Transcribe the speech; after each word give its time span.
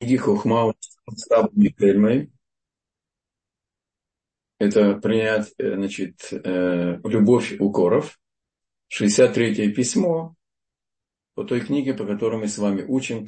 Хохма 0.00 0.74
Микельмой. 1.52 2.32
Это 4.58 4.94
принять, 4.96 5.52
э, 5.58 5.74
значит, 5.74 6.32
э, 6.32 6.98
любовь 7.04 7.58
укоров. 7.60 8.18
63-е 8.88 9.72
письмо 9.72 10.34
по 11.34 11.44
той 11.44 11.60
книге, 11.60 11.94
по 11.94 12.06
которой 12.06 12.40
мы 12.40 12.48
с 12.48 12.58
вами 12.58 12.82
учим 12.82 13.26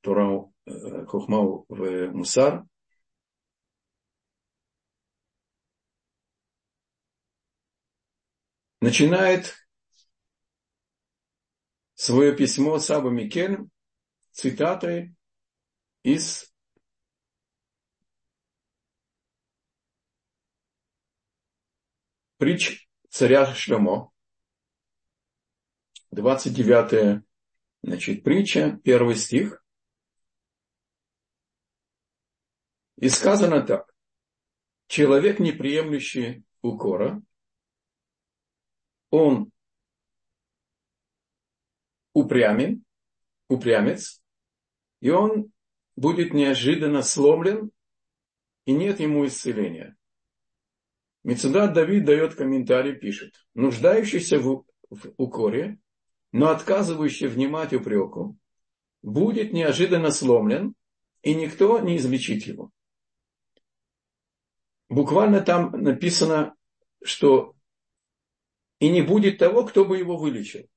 Турау 0.00 0.54
э, 0.66 1.04
Хохмау 1.06 1.66
в 1.68 2.10
Мусар. 2.12 2.64
Начинает 8.80 9.54
свое 11.94 12.34
письмо 12.34 12.78
Саба 12.78 13.10
Микель 13.10 13.68
цитатой 14.32 15.14
из 16.02 16.52
притч 22.38 22.88
царя 23.08 23.54
Шлемо. 23.54 24.12
29 26.10 27.24
значит, 27.82 28.22
притча, 28.22 28.78
первый 28.84 29.16
стих. 29.16 29.64
И 32.96 33.08
сказано 33.08 33.62
так. 33.62 33.92
Человек, 34.86 35.38
не 35.38 35.52
приемлющий 35.52 36.44
укора, 36.60 37.22
он 39.10 39.50
упрямен, 42.12 42.84
упрямец, 43.48 44.22
и 45.00 45.10
он 45.10 45.52
будет 45.96 46.32
неожиданно 46.32 47.02
сломлен, 47.02 47.70
и 48.64 48.72
нет 48.72 49.00
ему 49.00 49.26
исцеления. 49.26 49.96
Мецудат 51.24 51.72
Давид 51.72 52.04
дает 52.04 52.34
комментарий, 52.34 52.94
пишет, 52.94 53.34
нуждающийся 53.54 54.38
в, 54.38 54.64
в 54.90 55.12
укоре, 55.16 55.78
но 56.32 56.50
отказывающий 56.50 57.28
внимать 57.28 57.72
упреку, 57.72 58.36
будет 59.02 59.52
неожиданно 59.52 60.10
сломлен, 60.10 60.74
и 61.22 61.34
никто 61.34 61.78
не 61.78 61.96
излечит 61.96 62.44
его. 62.44 62.70
Буквально 64.88 65.40
там 65.40 65.70
написано, 65.70 66.54
что 67.02 67.54
и 68.78 68.90
не 68.90 69.02
будет 69.02 69.38
того, 69.38 69.64
кто 69.64 69.84
бы 69.84 69.98
его 69.98 70.16
вылечил. 70.16 70.68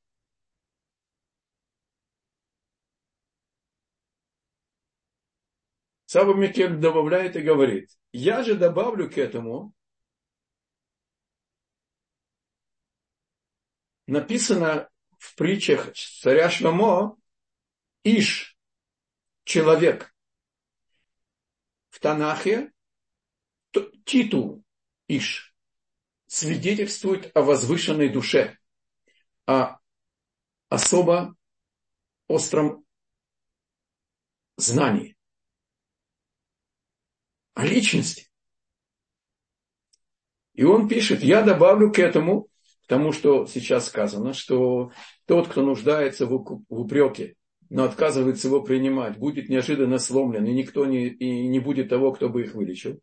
Саба 6.15 6.33
Микель 6.33 6.77
добавляет 6.77 7.35
и 7.35 7.41
говорит, 7.41 7.89
я 8.13 8.41
же 8.41 8.55
добавлю 8.55 9.11
к 9.11 9.17
этому, 9.17 9.73
написано 14.07 14.89
в 15.19 15.35
притчах 15.35 15.93
царя 15.93 16.49
Шломо, 16.49 17.17
Иш, 18.05 18.57
человек. 19.43 20.15
В 21.89 21.99
Танахе 21.99 22.71
титул 24.05 24.63
Иш 25.09 25.53
свидетельствует 26.27 27.35
о 27.35 27.41
возвышенной 27.41 28.07
душе, 28.07 28.57
о 29.47 29.79
особо 30.69 31.35
остром 32.29 32.85
знании 34.55 35.14
о 37.55 37.65
личности. 37.65 38.29
И 40.53 40.63
он 40.63 40.87
пишет, 40.87 41.23
я 41.23 41.41
добавлю 41.41 41.91
к 41.91 41.99
этому, 41.99 42.47
к 42.83 42.87
тому, 42.87 43.11
что 43.11 43.45
сейчас 43.47 43.87
сказано, 43.87 44.33
что 44.33 44.91
тот, 45.25 45.47
кто 45.47 45.63
нуждается 45.63 46.27
в 46.27 46.63
упреке, 46.69 47.35
но 47.69 47.83
отказывается 47.83 48.47
его 48.47 48.61
принимать, 48.61 49.17
будет 49.17 49.49
неожиданно 49.49 49.97
сломлен, 49.97 50.45
и 50.45 50.53
никто 50.53 50.85
не, 50.85 51.07
и 51.07 51.47
не 51.47 51.59
будет 51.59 51.89
того, 51.89 52.11
кто 52.11 52.29
бы 52.29 52.43
их 52.43 52.53
вылечил. 52.53 52.99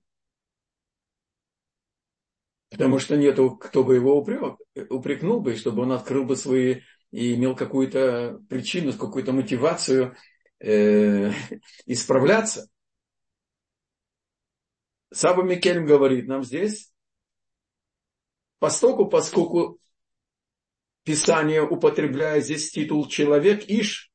Потому 2.70 2.98
что 2.98 3.16
нету, 3.16 3.56
кто 3.56 3.84
бы 3.84 3.96
его 3.96 4.16
упрек, 4.16 4.56
упрекнул 4.88 5.40
бы, 5.40 5.56
чтобы 5.56 5.82
он 5.82 5.92
открыл 5.92 6.24
бы 6.24 6.36
свои 6.36 6.80
и 7.10 7.34
имел 7.34 7.54
какую-то 7.54 8.40
причину, 8.48 8.92
какую-то 8.94 9.32
мотивацию 9.32 10.16
э, 10.58 11.32
исправляться. 11.86 12.70
Саба 15.12 15.42
Микельм 15.42 15.84
говорит 15.84 16.26
нам 16.26 16.42
здесь, 16.42 16.92
постоку, 18.58 19.06
поскольку 19.08 19.78
Писание 21.04 21.62
употребляет 21.62 22.44
здесь 22.44 22.70
титул 22.70 23.08
«человек 23.08 23.64
Иш», 23.68 24.12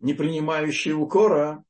не 0.00 0.14
принимающий 0.14 0.92
укора, 0.92 1.64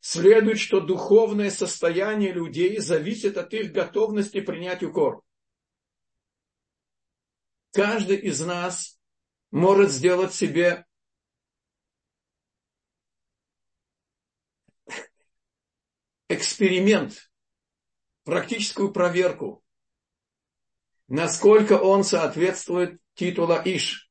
следует, 0.00 0.58
что 0.58 0.80
духовное 0.80 1.50
состояние 1.50 2.32
людей 2.32 2.78
зависит 2.78 3.36
от 3.36 3.52
их 3.54 3.72
готовности 3.72 4.40
принять 4.40 4.82
укор. 4.82 5.22
Каждый 7.72 8.16
из 8.16 8.40
нас 8.40 8.98
может 9.50 9.90
сделать 9.90 10.34
себе 10.34 10.86
эксперимент, 16.34 17.30
практическую 18.24 18.92
проверку, 18.92 19.64
насколько 21.08 21.74
он 21.74 22.04
соответствует 22.04 23.00
титула 23.14 23.60
Иш. 23.64 24.10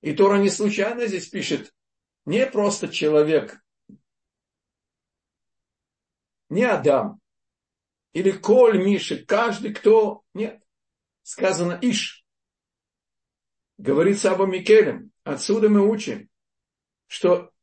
И 0.00 0.12
Тора 0.12 0.38
не 0.38 0.50
случайно 0.50 1.06
здесь 1.06 1.28
пишет, 1.28 1.74
не 2.26 2.46
просто 2.46 2.88
человек, 2.88 3.62
не 6.50 6.64
Адам, 6.64 7.20
или 8.12 8.30
Коль, 8.30 8.78
Миши, 8.78 9.24
каждый, 9.24 9.74
кто... 9.74 10.22
Нет, 10.34 10.62
сказано 11.22 11.78
Иш. 11.82 12.24
Говорит 13.76 14.18
Саба 14.20 14.46
Микелем. 14.46 15.10
Отсюда 15.24 15.68
мы 15.68 15.88
учим, 15.88 16.30
что 17.08 17.53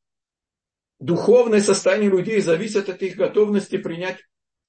духовное 1.02 1.60
состояние 1.60 2.12
людей 2.12 2.40
зависит 2.40 2.88
от 2.88 3.02
их 3.02 3.18
готовности 3.18 3.78
принять 3.78 4.24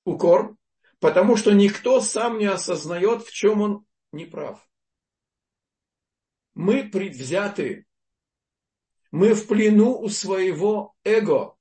укор, 0.05 0.57
потому 0.99 1.37
что 1.37 1.53
никто 1.53 2.01
сам 2.01 2.39
не 2.39 2.47
осознает, 2.47 3.23
в 3.23 3.31
чем 3.31 3.61
он 3.61 3.87
неправ. 4.13 4.67
Мы 6.55 6.89
предвзяты, 6.89 7.87
мы 9.11 9.35
в 9.35 9.47
плену 9.47 9.99
у 9.99 10.09
своего 10.09 10.95
эго, 11.05 11.55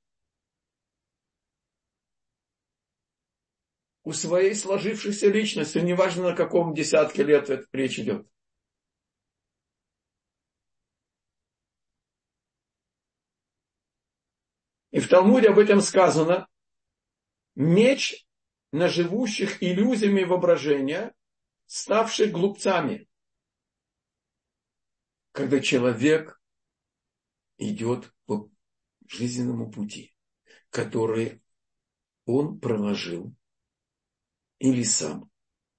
у 4.03 4.13
своей 4.13 4.55
сложившейся 4.55 5.27
личности, 5.27 5.77
неважно 5.79 6.29
на 6.29 6.35
каком 6.35 6.73
десятке 6.73 7.23
лет 7.23 7.67
речь 7.73 7.99
идет. 7.99 8.25
И 14.91 14.99
в 14.99 15.07
Талмуде 15.07 15.49
об 15.49 15.59
этом 15.59 15.81
сказано, 15.81 16.47
меч 17.55 18.27
на 18.71 18.87
живущих 18.87 19.63
иллюзиями 19.63 20.23
воображения, 20.23 21.13
ставших 21.65 22.31
глупцами. 22.31 23.07
Когда 25.31 25.61
человек 25.61 26.41
идет 27.57 28.13
по 28.25 28.49
жизненному 29.07 29.71
пути, 29.71 30.13
который 30.69 31.41
он 32.25 32.59
проложил, 32.59 33.33
или 34.59 34.83
сам, 34.83 35.31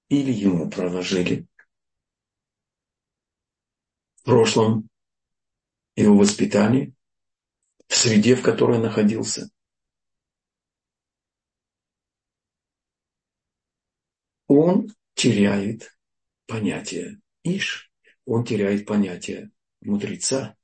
или 0.09 0.31
ему 0.31 0.69
проложили 0.69 1.47
в 4.15 4.23
прошлом 4.23 4.89
его 5.95 6.17
воспитании, 6.17 6.93
в 7.93 7.95
среде, 7.95 8.35
в 8.35 8.41
которой 8.41 8.79
находился. 8.79 9.51
Он 14.47 14.89
теряет 15.13 15.95
понятие 16.47 17.21
Иш, 17.43 17.91
он 18.25 18.45
теряет 18.45 18.87
понятие 18.87 19.51
мудреца, 19.81 20.55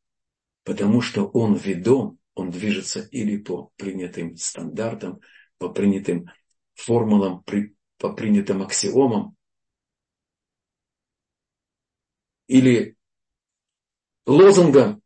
потому 0.63 1.01
что 1.01 1.27
он 1.27 1.55
ведом, 1.55 2.17
он 2.33 2.49
движется 2.49 3.01
или 3.11 3.37
по 3.37 3.71
принятым 3.75 4.35
стандартам, 4.35 5.21
по 5.59 5.69
принятым 5.69 6.31
формулам, 6.73 7.43
по 7.99 8.11
принятым 8.11 8.63
аксиомам, 8.63 9.35
или 12.47 12.97
лозунгам, 14.25 15.03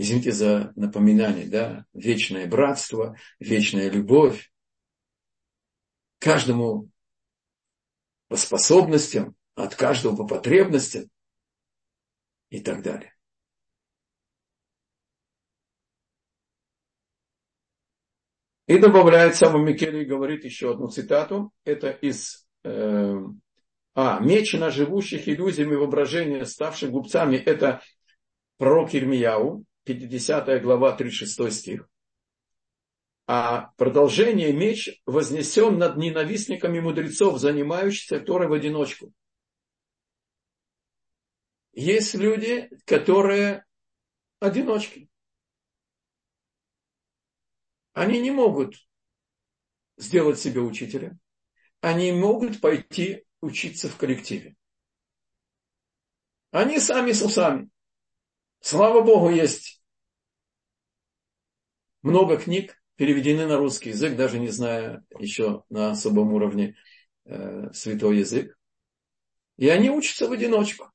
извините 0.00 0.32
за 0.32 0.72
напоминание, 0.76 1.46
да, 1.46 1.84
вечное 1.92 2.48
братство, 2.48 3.18
вечная 3.38 3.90
любовь, 3.90 4.50
каждому 6.18 6.88
по 8.28 8.36
способностям, 8.36 9.36
от 9.56 9.74
каждого 9.74 10.16
по 10.16 10.26
потребностям 10.26 11.10
и 12.48 12.60
так 12.60 12.82
далее. 12.82 13.14
И 18.68 18.78
добавляет 18.78 19.34
Саба 19.34 19.58
Микель 19.58 19.98
и 19.98 20.06
говорит 20.06 20.44
еще 20.44 20.72
одну 20.72 20.88
цитату. 20.88 21.52
Это 21.64 21.90
из... 21.90 22.46
Э, 22.64 23.18
а, 23.94 24.20
меч 24.20 24.54
на 24.54 24.70
живущих 24.70 25.28
иллюзиями 25.28 25.74
воображения, 25.74 26.46
ставших 26.46 26.90
глупцами, 26.90 27.36
это 27.36 27.82
пророк 28.56 28.94
Ирмияу, 28.94 29.66
50 29.94 30.62
глава, 30.62 30.92
36 30.96 31.52
стих. 31.52 31.88
А 33.26 33.72
продолжение 33.76 34.52
меч 34.52 35.00
вознесен 35.06 35.78
над 35.78 35.96
ненавистниками 35.96 36.80
мудрецов, 36.80 37.38
занимающихся 37.38 38.18
Торой 38.20 38.48
в 38.48 38.52
одиночку. 38.52 39.12
Есть 41.72 42.14
люди, 42.14 42.68
которые 42.86 43.64
одиночки. 44.40 45.08
Они 47.92 48.20
не 48.20 48.30
могут 48.30 48.74
сделать 49.96 50.38
себе 50.38 50.60
учителя. 50.60 51.16
Они 51.80 52.12
могут 52.12 52.60
пойти 52.60 53.24
учиться 53.40 53.88
в 53.88 53.96
коллективе. 53.96 54.56
Они 56.50 56.80
сами 56.80 57.12
с 57.12 57.22
усами. 57.22 57.70
Слава 58.60 59.02
Богу, 59.02 59.30
есть 59.30 59.79
много 62.02 62.36
книг, 62.36 62.80
переведены 62.96 63.46
на 63.46 63.56
русский 63.56 63.90
язык, 63.90 64.16
даже 64.16 64.38
не 64.38 64.48
зная 64.48 65.04
еще 65.18 65.64
на 65.70 65.92
особом 65.92 66.32
уровне 66.32 66.76
э, 67.24 67.72
святой 67.72 68.18
язык. 68.18 68.58
И 69.56 69.68
они 69.68 69.90
учатся 69.90 70.28
в 70.28 70.32
одиночку. 70.32 70.90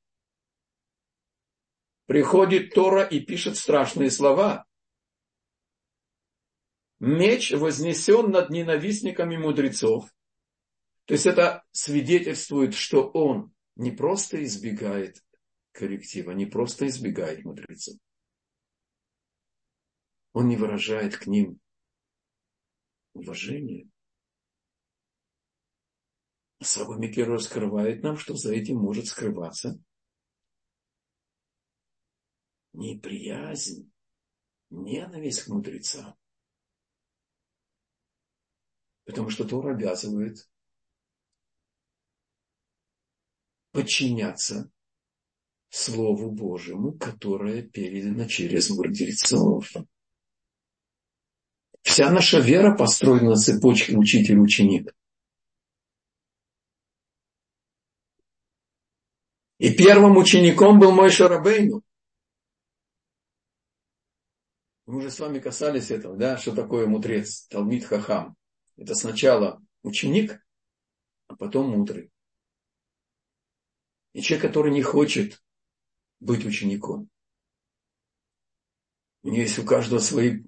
Приходит 2.06 2.74
Тора 2.74 3.04
и 3.04 3.20
пишет 3.20 3.58
страшные 3.58 4.12
слова 4.12 4.66
меч 7.00 7.52
вознесен 7.52 8.32
над 8.32 8.50
ненавистниками 8.50 9.38
мудрецов. 9.38 10.10
То 11.06 11.14
есть 11.14 11.26
это 11.26 11.64
свидетельствует, 11.72 12.74
что 12.74 13.08
он 13.08 13.54
не 13.76 13.92
просто 13.92 14.44
избегает 14.44 15.24
коллектива, 15.72 16.32
не 16.32 16.46
просто 16.46 16.88
избегает 16.88 17.44
мудрецов. 17.44 17.96
Он 20.36 20.50
не 20.50 20.58
выражает 20.58 21.16
к 21.18 21.28
ним 21.28 21.62
уважения. 23.14 23.90
Саба 26.62 26.98
Микер 26.98 27.30
раскрывает 27.30 28.04
нам, 28.04 28.18
что 28.18 28.36
за 28.36 28.54
этим 28.54 28.76
может 28.76 29.06
скрываться 29.06 29.82
неприязнь, 32.74 33.90
ненависть 34.72 35.44
к 35.44 35.48
мудрецам. 35.48 36.18
Потому 39.06 39.30
что 39.30 39.48
Тора 39.48 39.74
обязывает 39.74 40.52
подчиняться 43.72 44.70
Слову 45.70 46.30
Божьему, 46.30 46.92
которое 46.98 47.62
передано 47.62 48.28
через 48.28 48.70
мудрецов. 48.70 49.72
Вся 51.86 52.10
наша 52.10 52.40
вера 52.40 52.76
построена 52.76 53.30
на 53.30 53.36
цепочке 53.36 53.96
учитель-ученик. 53.96 54.94
И 59.60 59.72
первым 59.72 60.18
учеником 60.18 60.80
был 60.80 60.92
мой 60.92 61.12
Шарабейну. 61.12 61.84
Мы 64.88 64.98
уже 64.98 65.12
с 65.12 65.20
вами 65.20 65.40
касались 65.40 65.92
этого, 65.92 66.18
да, 66.18 66.38
что 66.38 66.56
такое 66.56 66.88
мудрец, 66.88 67.46
Талмит 67.50 67.86
Хахам. 67.86 68.36
Это 68.78 68.96
сначала 68.96 69.64
ученик, 69.84 70.44
а 71.28 71.36
потом 71.36 71.70
мудрый. 71.70 72.12
И 74.14 74.22
человек, 74.24 74.48
который 74.48 74.74
не 74.74 74.82
хочет 74.82 75.42
быть 76.20 76.46
учеником. 76.46 77.10
У 79.22 79.30
него 79.30 79.44
есть 79.44 79.60
у 79.60 79.66
каждого 79.66 80.00
свои 80.00 80.44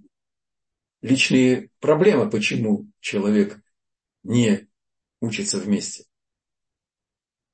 личные 1.02 1.70
проблемы, 1.80 2.30
почему 2.30 2.88
человек 3.00 3.62
не 4.24 4.68
учится 5.20 5.60
вместе. 5.60 6.06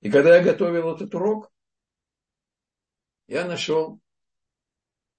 И 0.02 0.10
когда 0.10 0.38
я 0.38 0.44
готовил 0.44 0.96
этот 0.96 1.14
урок, 1.16 1.52
я 3.28 3.46
нашел 3.46 4.00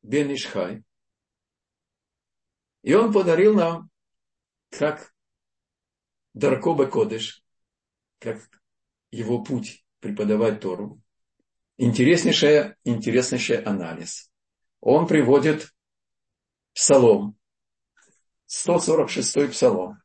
Бен 0.02 0.32
Ишхай. 0.34 0.84
И 2.82 2.92
он 2.92 3.12
подарил 3.12 3.54
нам, 3.54 3.90
как 4.68 5.14
Даркоба 6.34 6.86
Кодыш, 6.86 7.42
как 8.18 8.42
его 9.10 9.42
путь 9.42 9.86
преподавать 10.00 10.60
Тору. 10.60 11.00
Интереснейший, 11.78 12.74
интереснейший 12.84 13.62
анализ. 13.62 14.30
Он 14.80 15.06
приводит 15.06 15.74
псалом, 16.74 17.38
146 18.54 19.50
псалом. 19.50 19.98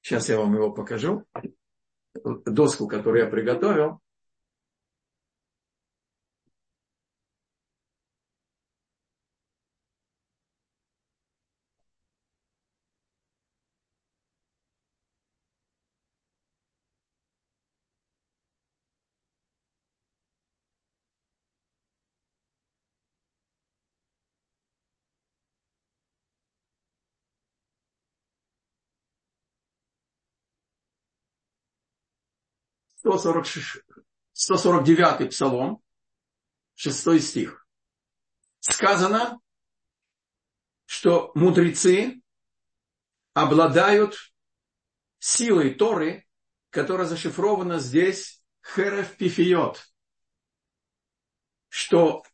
Сейчас 0.00 0.28
я 0.28 0.38
вам 0.38 0.54
его 0.54 0.72
покажу. 0.72 1.24
Доску, 2.24 2.88
которую 2.88 3.24
я 3.24 3.30
приготовил. 3.30 4.00
149 34.32 35.30
псалом, 35.30 35.82
6 36.74 37.20
стих. 37.22 37.66
Сказано, 38.60 39.40
что 40.86 41.30
мудрецы 41.34 42.20
обладают 43.32 44.32
силой 45.18 45.74
Торы, 45.74 46.26
которая 46.70 47.06
зашифрована 47.06 47.78
здесь 47.78 48.42
Херев 48.62 49.16
Пифиот, 49.16 49.86
что 51.68 52.24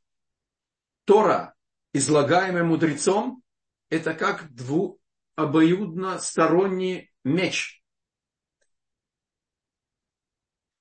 Тора, 1.05 1.55
излагаемая 1.93 2.65
мудрецом, 2.65 3.43
это 3.91 4.15
как 4.15 4.51
двуобоюдно 4.55 6.19
сторонний 6.19 7.13
меч– 7.25 7.81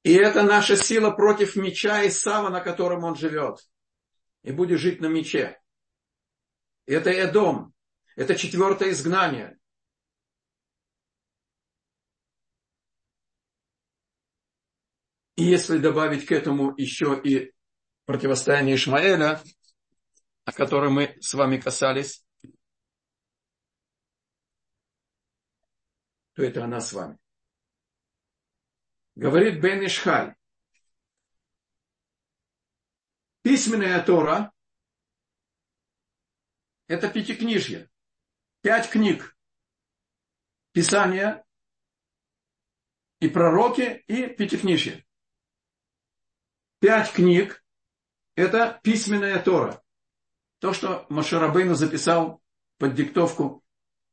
и 0.03 0.13
это 0.13 0.43
наша 0.43 0.75
сила 0.75 1.11
против 1.11 1.55
меча 1.55 2.07
Исава, 2.07 2.49
на 2.49 2.59
котором 2.61 3.03
он 3.03 3.15
живет. 3.15 3.59
И 4.43 4.51
будет 4.51 4.79
жить 4.79 4.99
на 4.99 5.05
мече. 5.07 5.61
Это 6.87 7.11
Эдом. 7.11 7.73
Это 8.15 8.35
четвертое 8.35 8.91
изгнание. 8.91 9.57
И 15.35 15.43
если 15.43 15.77
добавить 15.77 16.25
к 16.25 16.31
этому 16.31 16.73
еще 16.77 17.19
и 17.23 17.53
противостояние 18.05 18.75
Ишмаэля, 18.75 19.41
о 20.45 20.51
котором 20.51 20.93
мы 20.93 21.17
с 21.21 21.33
вами 21.33 21.57
касались, 21.57 22.25
то 26.33 26.43
это 26.43 26.63
она 26.63 26.81
с 26.81 26.93
вами. 26.93 27.17
Говорит 29.21 29.61
Бен 29.61 29.85
Ишхай. 29.85 30.33
Письменная 33.43 34.03
Тора– 34.03 34.51
это 36.87 37.07
пятикнижье. 37.07 37.91
Пять 38.61 38.89
книг. 38.89 39.37
Писания 40.71 41.45
и 43.19 43.29
пророки, 43.29 44.03
и 44.07 44.25
пятикнижье. 44.25 45.05
Пять 46.79 47.13
книг– 47.13 47.63
это 48.35 48.79
письменная 48.81 49.39
Тора. 49.39 49.83
То, 50.57 50.73
что 50.73 51.05
Машарабейну 51.09 51.75
записал 51.75 52.41
под 52.79 52.95
диктовку 52.95 53.63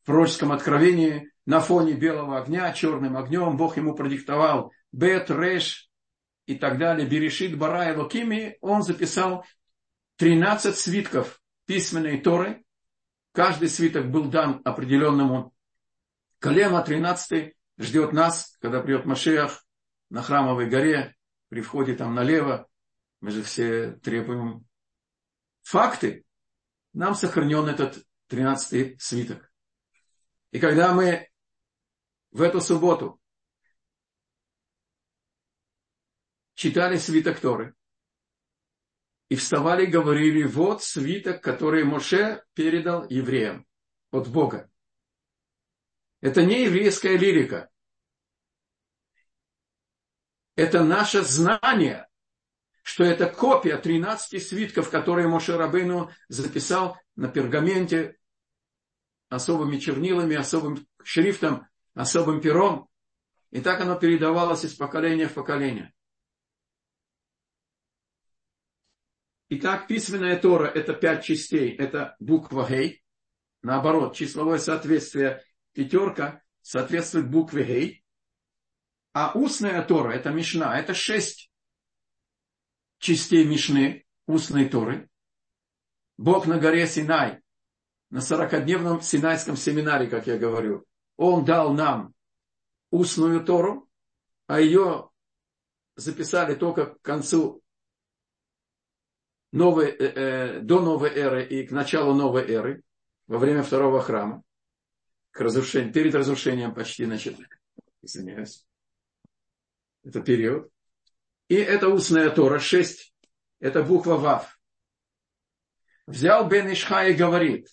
в 0.03 0.05
пророческом 0.05 0.53
откровении 0.53 1.33
на 1.47 1.61
фоне 1.61 1.95
белого 1.95 2.39
огня, 2.39 2.71
черным 2.75 3.17
огнем, 3.17 3.57
Бог 3.57 3.79
ему 3.79 3.95
продиктовал 3.95 4.75
Бет, 4.93 5.31
Реш 5.31 5.91
и 6.47 6.55
так 6.55 6.79
далее, 6.79 7.07
Берешит, 7.07 7.59
Бара 7.59 7.93
и 7.93 7.97
Локими, 7.97 8.57
он 8.61 8.83
записал 8.83 9.45
13 10.17 10.77
свитков 10.77 11.41
письменной 11.67 12.21
Торы. 12.21 12.65
Каждый 13.33 13.69
свиток 13.69 14.11
был 14.11 14.31
дан 14.31 14.61
определенному 14.65 15.55
колену, 16.39 16.77
а 16.77 16.83
13 16.83 17.55
ждет 17.79 18.13
нас, 18.13 18.57
когда 18.61 18.81
придет 18.81 19.05
Машиах 19.05 19.65
на 20.11 20.23
Храмовой 20.23 20.69
горе, 20.69 21.15
при 21.49 21.61
входе 21.61 21.95
там 21.95 22.15
налево. 22.15 22.67
Мы 23.21 23.31
же 23.31 23.43
все 23.43 23.93
требуем 24.03 24.67
факты. 25.63 26.25
Нам 26.93 27.15
сохранен 27.15 27.67
этот 27.67 28.03
13 28.29 29.01
свиток. 29.01 29.53
И 30.51 30.59
когда 30.59 30.95
мы 30.95 31.29
в 32.31 32.43
эту 32.43 32.61
субботу 32.61 33.21
читали 36.59 36.97
свиток 36.97 37.39
Торы, 37.39 37.77
и 39.29 39.37
вставали 39.37 39.85
и 39.85 39.91
говорили, 39.91 40.43
вот 40.43 40.83
свиток, 40.83 41.41
который 41.41 41.85
Моше 41.85 42.43
передал 42.55 43.09
евреям 43.09 43.65
от 44.11 44.27
Бога. 44.27 44.69
Это 46.21 46.45
не 46.45 46.65
еврейская 46.65 47.17
лирика. 47.17 47.71
Это 50.57 50.83
наше 50.83 51.23
знание, 51.23 52.09
что 52.83 53.05
это 53.05 53.31
копия 53.31 53.77
13 53.77 54.45
свитков, 54.45 54.91
которые 54.91 55.29
Моше 55.29 55.57
Рабейну 55.57 56.11
записал 56.27 56.99
на 57.15 57.29
пергаменте 57.29 58.19
особыми 59.29 59.79
чернилами, 59.79 60.35
особым 60.35 60.89
шрифтом, 61.05 61.69
особым 61.95 62.41
пером. 62.41 62.89
И 63.53 63.61
так 63.61 63.81
оно 63.81 63.95
передавалось 63.95 64.65
из 64.65 64.75
поколения 64.75 65.29
в 65.29 65.35
поколение. 65.35 65.95
Итак, 69.51 69.87
письменная 69.87 70.39
Тора– 70.39 70.67
это 70.75 70.93
пять 70.93 71.25
частей. 71.25 71.75
Это 71.75 72.17
буква 72.19 72.67
Гей. 72.69 73.03
Наоборот, 73.63 74.15
числовое 74.15 74.59
соответствие 74.59 75.43
пятерка 75.73 76.43
соответствует 76.61 77.31
букве 77.31 77.65
Гей. 77.65 78.05
А 79.15 79.33
устная 79.35 79.83
Тора– 79.83 80.13
это 80.15 80.31
Мишна. 80.31 80.79
Это 80.79 80.93
шесть 80.93 81.51
частей 82.99 83.47
Мишны, 83.47 84.05
устной 84.27 84.69
Торы. 84.69 85.09
Бог 86.19 86.47
на 86.47 86.59
горе 86.59 86.87
Синай, 86.87 87.41
на 88.11 88.21
сорокадневном 88.21 89.01
Синайском 89.01 89.57
семинаре, 89.57 90.09
как 90.09 90.27
я 90.27 90.37
говорю, 90.37 90.85
Он 91.17 91.45
дал 91.45 91.73
нам 91.73 92.13
устную 92.91 93.43
Тору, 93.43 93.89
а 94.47 94.61
ее 94.61 95.09
записали 95.97 96.55
только 96.55 96.87
к 96.87 97.03
концу 97.03 97.63
новой, 99.53 99.91
э, 99.91 99.95
э, 99.99 100.61
до 100.61 100.81
новой 100.81 101.11
эры 101.11 101.45
и 101.45 101.67
к 101.67 101.71
началу 101.71 102.15
новой 102.15 102.49
эры, 102.49 102.83
во 103.27 103.39
время 103.39 103.63
второго 103.63 104.01
храма, 104.01 104.43
к 105.31 105.41
разрушению, 105.41 105.93
перед 105.93 106.15
разрушением 106.15 106.75
почти, 106.75 107.05
значит, 107.05 107.37
извиняюсь, 108.03 108.67
это 110.05 110.21
период. 110.21 110.71
И 111.49 111.55
это 111.55 111.89
устная 111.89 112.31
Тора, 112.31 112.59
6, 112.59 113.15
это 113.61 113.83
буква 113.83 114.17
Вав. 114.17 114.59
Взял 116.07 116.49
Бен 116.49 116.73
Ишха 116.73 117.07
и 117.07 117.15
говорит, 117.15 117.69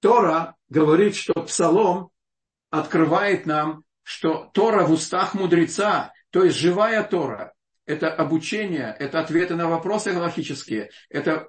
Тора 0.00 0.56
говорит, 0.68 1.14
что 1.14 1.34
Псалом 1.42 2.10
открывает 2.70 3.46
нам, 3.46 3.84
что 4.02 4.50
Тора 4.52 4.84
в 4.84 4.92
устах 4.92 5.34
мудреца, 5.34 6.12
то 6.30 6.44
есть 6.44 6.56
живая 6.56 7.02
Тора, 7.02 7.54
это 7.86 8.12
обучение, 8.12 8.94
это 8.98 9.20
ответы 9.20 9.54
на 9.56 9.68
вопросы 9.68 10.12
галактические, 10.12 10.90
это 11.08 11.48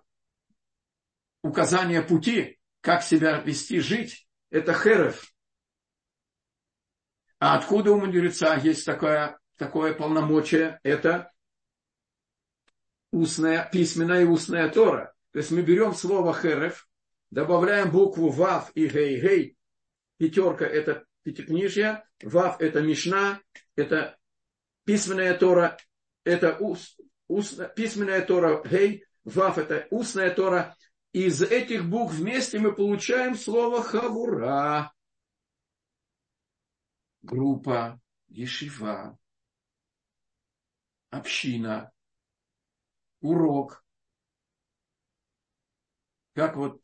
указание 1.43 2.01
пути, 2.01 2.57
как 2.81 3.03
себя 3.03 3.39
вести, 3.39 3.79
жить. 3.79 4.27
Это 4.49 4.73
херев. 4.73 5.33
А 7.39 7.57
откуда 7.57 7.91
у 7.91 7.99
мудреца 7.99 8.55
есть 8.55 8.85
такое, 8.85 9.37
такое 9.57 9.93
полномочие? 9.93 10.79
Это 10.83 11.31
устная, 13.11 13.69
письменная 13.71 14.21
и 14.21 14.25
устная 14.25 14.69
Тора. 14.69 15.13
То 15.31 15.39
есть 15.39 15.51
мы 15.51 15.61
берем 15.61 15.93
слово 15.93 16.33
херев, 16.33 16.87
добавляем 17.29 17.91
букву 17.91 18.29
вав 18.29 18.71
и 18.73 18.87
гей-гей. 18.87 19.57
Пятерка– 20.17 20.65
это 20.65 21.05
пятикнижье, 21.23 22.03
вав– 22.23 22.55
это 22.61 22.81
мишна, 22.81 23.41
это 23.75 24.17
письменная 24.85 25.37
Тора, 25.37 25.77
это 26.27 26.57
ус, 26.59 26.97
ус, 27.27 27.57
письменная 27.75 28.21
Тора 28.25 28.61
Гей, 28.63 29.05
Вав 29.23 29.57
это 29.57 29.87
устная 29.91 30.33
Тора. 30.33 30.75
Из 31.11 31.41
этих 31.41 31.85
букв 31.85 32.13
вместе 32.13 32.59
мы 32.59 32.73
получаем 32.73 33.35
слово 33.35 33.81
Хавура. 33.81 34.93
Группа, 37.21 37.99
Ешива, 38.27 39.17
община, 41.09 41.91
урок. 43.21 43.83
Как 46.33 46.55
вот 46.55 46.81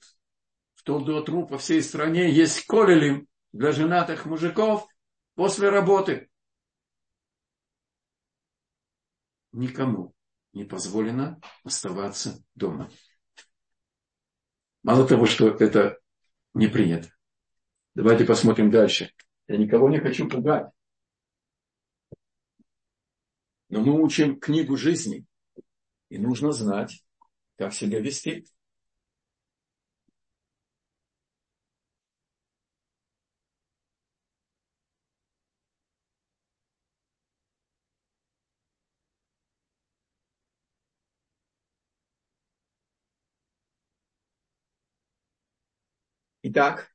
в 0.73 0.83
Толдотру 0.83 1.47
по 1.47 1.57
всей 1.57 1.81
стране 1.81 2.29
есть 2.29 2.65
колелим 2.65 3.27
для 3.51 3.71
женатых 3.71 4.25
мужиков 4.25 4.87
после 5.35 5.69
работы. 5.69 6.29
Никому 9.53 10.13
не 10.51 10.65
позволено 10.65 11.39
оставаться 11.63 12.43
дома. 12.55 12.91
Мало 14.83 15.07
того, 15.07 15.25
что 15.25 15.47
это 15.47 15.99
не 16.53 16.67
принято. 16.67 17.09
Давайте 17.95 18.25
посмотрим 18.25 18.69
дальше. 18.69 19.13
Я 19.47 19.57
никого 19.57 19.89
не 19.89 19.99
хочу 19.99 20.27
пугать. 20.27 20.67
Но 23.69 23.81
мы 23.81 24.01
учим 24.01 24.39
книгу 24.39 24.75
жизни. 24.75 25.25
И 26.09 26.17
нужно 26.17 26.51
знать, 26.51 27.03
как 27.57 27.73
себя 27.73 27.99
вести. 27.99 28.45
Итак, 46.45 46.93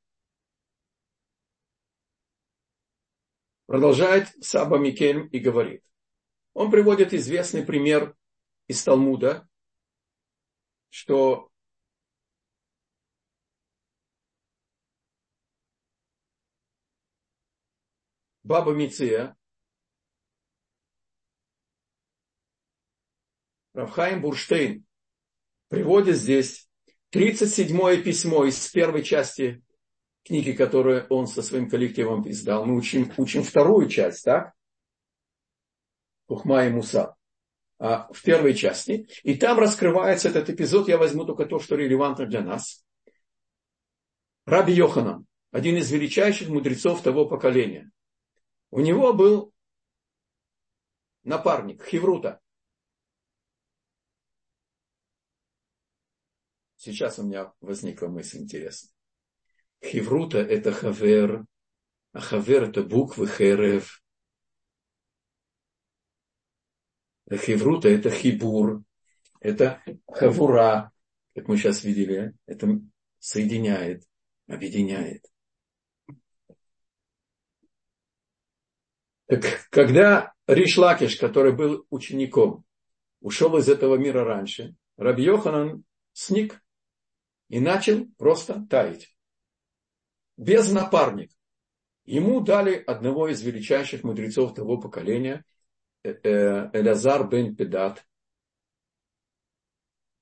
продолжает 3.65 4.27
Саба 4.45 4.77
Микельм 4.77 5.27
и 5.29 5.39
говорит. 5.39 5.83
Он 6.53 6.69
приводит 6.69 7.13
известный 7.13 7.65
пример 7.65 8.15
из 8.67 8.83
Талмуда, 8.83 9.49
что 10.91 11.49
Баба 18.43 18.73
Миция, 18.73 19.35
Равхайм 23.73 24.21
Бурштейн, 24.21 24.85
приводит 25.69 26.17
здесь 26.17 26.68
37 27.11 28.03
письмо 28.03 28.45
из 28.45 28.67
первой 28.69 29.03
части 29.03 29.63
книги, 30.23 30.51
которую 30.51 31.07
он 31.07 31.25
со 31.25 31.41
своим 31.41 31.69
коллективом 31.69 32.29
издал. 32.29 32.65
Мы 32.65 32.75
учим, 32.77 33.11
учим 33.17 33.43
вторую 33.43 33.89
часть, 33.89 34.25
так? 34.25 34.53
Ухма 36.27 36.65
и 36.65 36.69
Муса. 36.69 37.15
А 37.79 38.11
в 38.13 38.21
первой 38.21 38.53
части. 38.53 39.07
И 39.23 39.35
там 39.35 39.57
раскрывается 39.57 40.29
этот 40.29 40.49
эпизод. 40.49 40.87
Я 40.87 40.97
возьму 40.97 41.25
только 41.25 41.45
то, 41.45 41.59
что 41.59 41.75
релевантно 41.75 42.25
для 42.27 42.41
нас. 42.41 42.85
Раби 44.45 44.73
Йоханан, 44.73 45.25
один 45.51 45.77
из 45.77 45.89
величайших 45.91 46.49
мудрецов 46.49 47.01
того 47.01 47.25
поколения. 47.25 47.89
У 48.69 48.81
него 48.81 49.13
был 49.13 49.53
напарник 51.23 51.83
Хеврута. 51.85 52.39
Сейчас 56.81 57.19
у 57.19 57.23
меня 57.23 57.51
возникла 57.59 58.07
мысль 58.07 58.37
интересная. 58.37 58.93
Хиврута– 59.83 60.37
это 60.39 60.71
хавер, 60.71 61.43
а 62.13 62.21
хавер– 62.21 62.63
это 62.69 62.83
буквы 62.83 63.27
херев. 63.27 64.01
Хиврута– 67.29 67.89
это 67.89 68.09
хибур, 68.09 68.81
это 69.41 69.83
хавура, 70.07 70.93
как 71.35 71.49
мы 71.49 71.57
сейчас 71.57 71.83
видели, 71.83 72.33
это 72.45 72.79
соединяет, 73.19 74.07
объединяет. 74.47 75.25
Так, 79.25 79.67
когда 79.69 80.33
Ришлакиш, 80.47 81.17
который 81.17 81.51
был 81.51 81.85
учеником, 81.89 82.63
ушел 83.19 83.57
из 83.57 83.67
этого 83.67 83.97
мира 83.97 84.23
раньше, 84.23 84.75
Раби 84.95 85.23
Йоханан 85.23 85.83
сник 86.13 86.63
и 87.49 87.59
начал 87.59 88.05
просто 88.17 88.65
таять. 88.69 89.13
Без 90.37 90.71
напарника. 90.71 91.33
Ему 92.05 92.39
дали 92.39 92.75
одного 92.75 93.27
из 93.27 93.41
величайших 93.41 94.03
мудрецов 94.03 94.55
того 94.55 94.77
поколения, 94.77 95.43
э, 96.03 96.11
э, 96.11 96.69
Элязар 96.73 97.27
бен 97.27 97.55
Педат. 97.55 98.05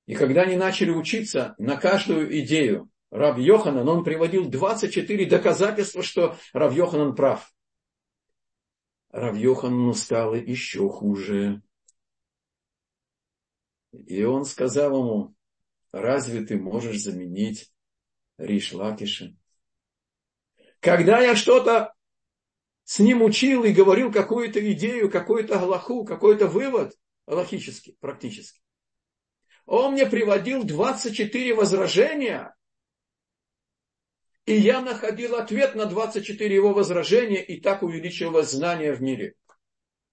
И 0.06 0.16
когда 0.16 0.42
они 0.42 0.56
начали 0.56 0.90
учиться 0.90 1.54
на 1.58 1.78
каждую 1.78 2.40
идею 2.40 2.90
Рав 3.12 3.38
Йоханан, 3.38 3.88
он 3.88 4.04
приводил 4.04 4.50
24 4.50 5.26
доказательства, 5.28 6.02
что 6.02 6.38
Рав 6.54 6.74
Йоханан 6.74 7.16
прав. 7.16 7.54
Рав 9.12 9.38
Йоханану 9.38 9.94
стало 9.94 10.36
еще 10.36 10.90
хуже. 10.90 11.62
И 13.92 14.24
он 14.24 14.46
сказал 14.46 14.98
ему, 14.98 15.37
разве 16.02 16.46
ты 16.46 16.58
можешь 16.58 17.02
заменить 17.02 17.72
Риш 18.38 18.74
Лакиша? 18.74 19.36
Когда 20.80 21.20
я 21.20 21.36
что-то 21.36 21.94
с 22.84 23.00
ним 23.00 23.22
учил 23.22 23.64
и 23.64 23.74
говорил 23.74 24.12
какую-то 24.12 24.60
идею, 24.74 25.12
какую-то 25.12 25.60
галаху, 25.60 26.06
какой-то 26.06 26.48
вывод, 26.48 26.96
логический, 27.26 27.98
практически, 28.00 28.62
он 29.66 29.94
мне 29.94 30.06
приводил 30.06 30.64
24 30.64 31.54
возражения, 31.54 32.56
и 34.46 34.56
я 34.56 34.82
находил 34.82 35.36
ответ 35.36 35.76
на 35.76 35.86
24 35.86 36.56
его 36.56 36.74
возражения, 36.74 37.44
и 37.44 37.60
так 37.60 37.84
увеличилось 37.84 38.52
знание 38.52 38.94
в 38.94 39.02
мире. 39.02 39.36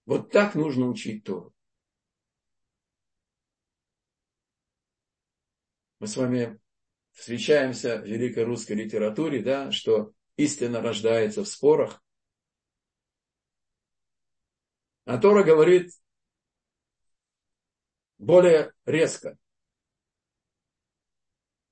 Вот 0.05 0.29
так 0.29 0.55
нужно 0.55 0.89
учить 0.89 1.23
Тору. 1.23 1.54
Мы 6.05 6.09
с 6.09 6.17
вами 6.17 6.59
встречаемся 7.13 7.97
в 7.97 8.05
великой 8.05 8.43
русской 8.43 8.73
литературе, 8.73 9.41
да, 9.41 9.71
что 9.71 10.13
истина 10.37 10.79
рождается 10.79 11.43
в 11.43 11.47
спорах. 11.47 11.99
А 15.05 15.17
Тора 15.17 15.43
говорит 15.43 15.93
более 18.19 18.71
резко. 18.85 19.35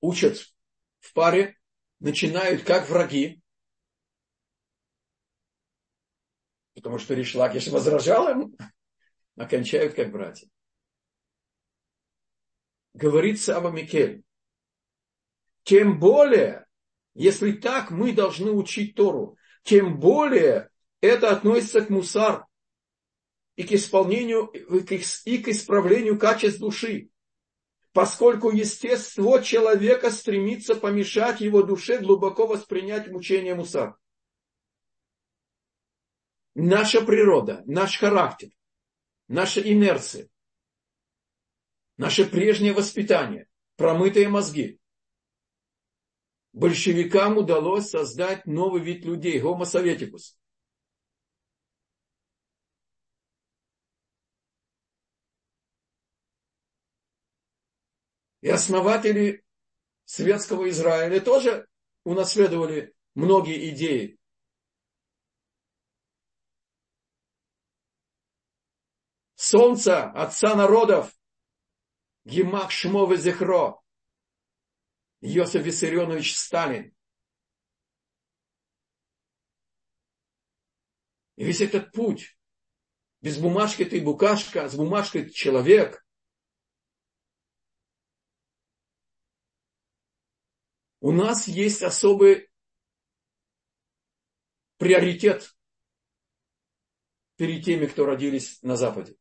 Учат 0.00 0.52
в 0.98 1.12
паре, 1.12 1.56
начинают 2.00 2.64
как 2.64 2.88
враги, 2.88 3.40
потому 6.74 6.98
что 6.98 7.14
Ришлакиш 7.14 7.68
возражал 7.68 8.30
им, 8.30 8.56
окончают 9.36 9.94
как 9.94 10.10
братья. 10.10 10.48
Говорит 12.94 13.40
Сава 13.40 13.70
Микель. 13.70 14.23
Тем 15.64 15.98
более, 15.98 16.66
если 17.14 17.52
так 17.52 17.90
мы 17.90 18.12
должны 18.12 18.50
учить 18.52 18.94
Тору, 18.94 19.36
тем 19.62 19.98
более 19.98 20.70
это 21.00 21.30
относится 21.30 21.80
к 21.80 21.90
мусар 21.90 22.46
и 23.56 23.62
к 23.62 23.72
исполнению, 23.72 24.46
и 24.46 25.38
к 25.38 25.48
исправлению 25.48 26.18
качеств 26.18 26.60
души. 26.60 27.08
Поскольку 27.92 28.50
естество 28.50 29.38
человека 29.38 30.10
стремится 30.10 30.74
помешать 30.74 31.40
его 31.40 31.62
душе 31.62 31.98
глубоко 31.98 32.46
воспринять 32.46 33.08
мучение 33.08 33.54
мусар. 33.54 33.96
Наша 36.54 37.00
природа, 37.00 37.62
наш 37.66 37.98
характер, 37.98 38.50
наша 39.28 39.60
инерция, 39.60 40.28
наше 41.96 42.26
прежнее 42.26 42.74
воспитание, 42.74 43.48
промытые 43.76 44.28
мозги– 44.28 44.78
большевикам 46.54 47.36
удалось 47.36 47.90
создать 47.90 48.46
новый 48.46 48.80
вид 48.80 49.04
людей, 49.04 49.40
гомо 49.40 49.64
советикус. 49.64 50.38
И 58.40 58.48
основатели 58.48 59.44
светского 60.04 60.68
Израиля 60.70 61.20
тоже 61.20 61.66
унаследовали 62.04 62.94
многие 63.14 63.70
идеи. 63.70 64.18
Солнце, 69.34 70.10
отца 70.10 70.54
народов, 70.54 71.12
Гемах 72.24 72.70
Шмове 72.70 73.16
Зехро, 73.16 73.83
Йосиф 75.26 75.64
Виссарионович 75.64 76.36
Сталин. 76.36 76.94
И 81.36 81.44
весь 81.44 81.62
этот 81.62 81.92
путь, 81.92 82.38
без 83.22 83.38
бумажки 83.38 83.86
ты 83.86 84.02
букашка, 84.02 84.68
с 84.68 84.74
бумажкой 84.76 85.24
ты 85.24 85.30
человек. 85.30 86.06
У 91.00 91.10
нас 91.10 91.48
есть 91.48 91.82
особый 91.82 92.50
приоритет 94.76 95.56
перед 97.36 97.64
теми, 97.64 97.86
кто 97.86 98.04
родились 98.04 98.60
на 98.62 98.76
Западе. 98.76 99.16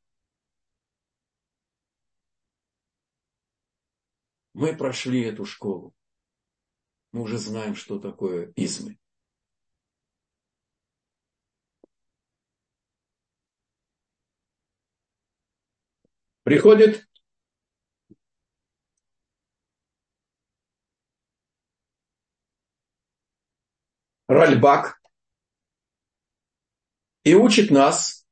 Мы 4.54 4.76
прошли 4.76 5.22
эту 5.24 5.46
школу. 5.46 5.96
Мы 7.12 7.22
уже 7.22 7.38
знаем, 7.38 7.76
что 7.76 8.00
такое 8.00 8.54
измы. 8.56 9.00
Приходит 16.44 17.08
Ральбак 24.28 25.02
и 27.24 27.34
учит 27.34 27.72
нас 27.72 28.28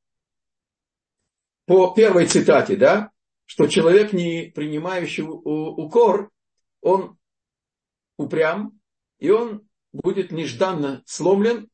по 1.64 1.94
первой 1.94 2.26
цитате, 2.26 2.76
да, 2.76 3.12
что 3.46 3.66
человек, 3.66 4.12
не 4.12 4.52
принимающий 4.54 5.24
укор, 5.24 6.30
он 6.80 7.18
упрям, 8.16 8.80
и 9.18 9.30
он 9.30 9.68
будет 9.92 10.32
нежданно 10.32 11.02
сломлен, 11.06 11.68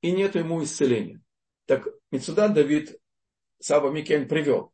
и 0.00 0.10
нет 0.10 0.34
ему 0.34 0.62
исцеления. 0.62 1.20
Так 1.66 1.86
Мецуда 2.10 2.48
Давид 2.48 2.98
Саба 3.60 3.90
Микен 3.90 4.28
привел. 4.28 4.72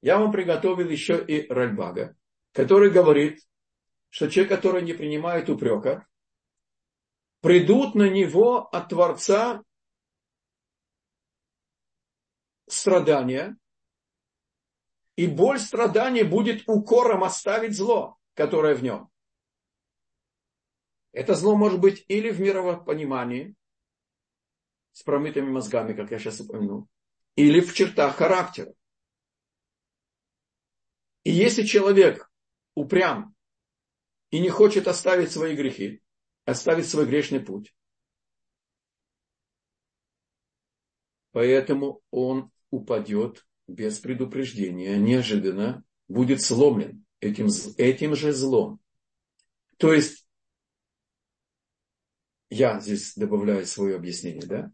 Я 0.00 0.18
вам 0.18 0.32
приготовил 0.32 0.88
еще 0.88 1.22
и 1.22 1.46
Ральбага, 1.52 2.16
который 2.52 2.90
говорит, 2.90 3.40
что 4.08 4.30
человек, 4.30 4.52
который 4.52 4.82
не 4.82 4.94
принимает 4.94 5.50
упрека, 5.50 6.06
придут 7.40 7.94
на 7.94 8.08
него 8.08 8.68
от 8.68 8.88
Творца 8.88 9.62
страдания, 12.68 13.56
и 15.20 15.26
боль 15.26 15.58
страдания 15.58 16.24
будет 16.24 16.62
укором 16.66 17.24
оставить 17.24 17.76
зло, 17.76 18.18
которое 18.32 18.74
в 18.74 18.82
нем. 18.82 19.10
Это 21.12 21.34
зло 21.34 21.56
может 21.56 21.78
быть 21.78 22.06
или 22.08 22.30
в 22.30 22.40
мировопонимании, 22.40 23.54
с 24.92 25.02
промытыми 25.02 25.50
мозгами, 25.50 25.92
как 25.92 26.10
я 26.10 26.18
сейчас 26.18 26.40
упомянул, 26.40 26.88
или 27.36 27.60
в 27.60 27.74
чертах 27.74 28.16
характера. 28.16 28.72
И 31.24 31.30
если 31.30 31.64
человек 31.64 32.32
упрям 32.74 33.36
и 34.30 34.40
не 34.40 34.48
хочет 34.48 34.88
оставить 34.88 35.32
свои 35.32 35.54
грехи, 35.54 36.02
оставить 36.46 36.88
свой 36.88 37.04
грешный 37.04 37.40
путь, 37.40 37.74
поэтому 41.32 42.00
он 42.10 42.50
упадет 42.70 43.44
без 43.70 44.00
предупреждения, 44.00 44.96
неожиданно 44.96 45.84
будет 46.08 46.42
сломлен 46.42 47.04
этим, 47.20 47.48
этим 47.76 48.16
же 48.16 48.32
злом. 48.32 48.80
То 49.76 49.94
есть, 49.94 50.26
я 52.50 52.80
здесь 52.80 53.14
добавляю 53.14 53.64
свое 53.66 53.96
объяснение, 53.96 54.46
да? 54.46 54.72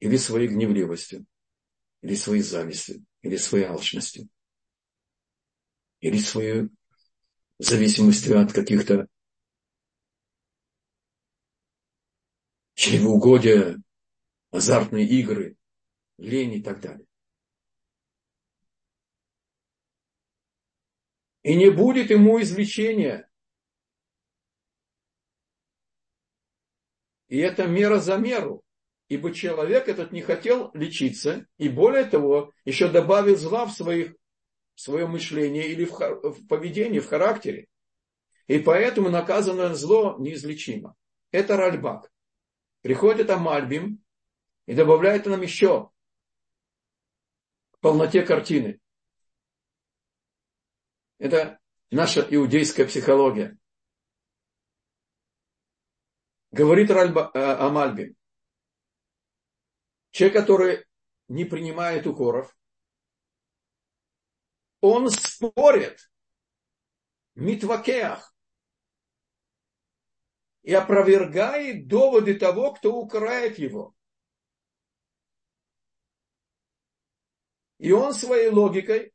Или 0.00 0.16
своей 0.16 0.48
гневливостью, 0.48 1.26
или 2.00 2.14
своей 2.14 2.42
завистью, 2.42 3.04
или 3.20 3.36
своей 3.36 3.66
алчностью, 3.66 4.28
или 6.00 6.18
своей 6.18 6.68
в 7.58 7.64
зависимости 7.64 8.30
от 8.30 8.52
каких-то 8.52 9.08
чревоугодия, 12.74 13.82
азартные 14.52 15.06
игры, 15.08 15.57
лень 16.18 16.54
и 16.54 16.62
так 16.62 16.80
далее. 16.80 17.06
И 21.42 21.56
не 21.56 21.70
будет 21.70 22.10
ему 22.10 22.40
извлечения. 22.40 23.30
И 27.28 27.38
это 27.38 27.66
мера 27.66 27.98
за 27.98 28.16
меру. 28.16 28.62
Ибо 29.08 29.32
человек 29.32 29.88
этот 29.88 30.12
не 30.12 30.20
хотел 30.20 30.70
лечиться, 30.74 31.46
и 31.56 31.70
более 31.70 32.04
того, 32.04 32.52
еще 32.66 32.90
добавил 32.90 33.36
зла 33.36 33.64
в, 33.64 33.72
своих, 33.72 34.14
в 34.74 34.80
своем 34.80 35.12
мышлении 35.12 35.64
или 35.64 35.86
в, 35.86 35.92
в 35.92 36.46
поведении, 36.46 36.98
в 36.98 37.06
характере. 37.06 37.68
И 38.48 38.58
поэтому 38.58 39.08
наказанное 39.08 39.72
зло 39.72 40.16
неизлечимо. 40.18 40.94
Это 41.30 41.56
Ральбак. 41.56 42.10
Приходит 42.82 43.30
Амальбим 43.30 44.02
и 44.66 44.74
добавляет 44.74 45.24
нам 45.24 45.40
еще 45.40 45.90
полноте 47.80 48.22
картины. 48.22 48.80
Это 51.18 51.58
наша 51.90 52.20
иудейская 52.20 52.86
психология. 52.86 53.56
Говорит 56.50 56.90
Ральба, 56.90 57.30
э, 57.34 57.38
Амальбим. 57.38 58.16
Человек, 60.10 60.36
который 60.36 60.86
не 61.28 61.44
принимает 61.44 62.06
укоров, 62.06 62.56
он 64.80 65.10
спорит, 65.10 66.10
митвакеах, 67.34 68.34
и 70.62 70.74
опровергает 70.74 71.88
доводы 71.88 72.38
того, 72.38 72.72
кто 72.74 72.94
укоряет 72.94 73.58
его. 73.58 73.94
И 77.78 77.92
он 77.92 78.12
своей 78.12 78.48
логикой 78.48 79.12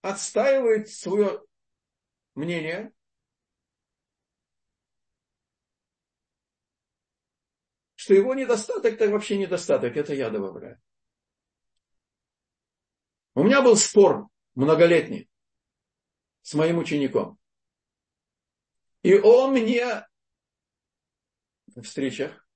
отстаивает 0.00 0.88
свое 0.88 1.44
мнение, 2.34 2.92
что 7.96 8.14
его 8.14 8.34
недостаток, 8.34 8.94
это 8.94 9.10
вообще 9.10 9.36
недостаток, 9.38 9.96
это 9.96 10.14
я 10.14 10.30
добавляю. 10.30 10.80
У 13.34 13.42
меня 13.42 13.62
был 13.62 13.76
спор 13.76 14.28
многолетний 14.54 15.28
с 16.42 16.54
моим 16.54 16.78
учеником. 16.78 17.38
И 19.02 19.18
он 19.18 19.52
мне 19.52 20.06
в 21.66 21.82
встречах 21.82 22.46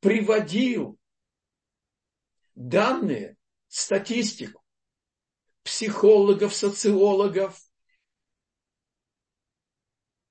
приводил 0.00 0.98
данные, 2.54 3.35
статистику 3.68 4.62
психологов, 5.62 6.54
социологов, 6.54 7.60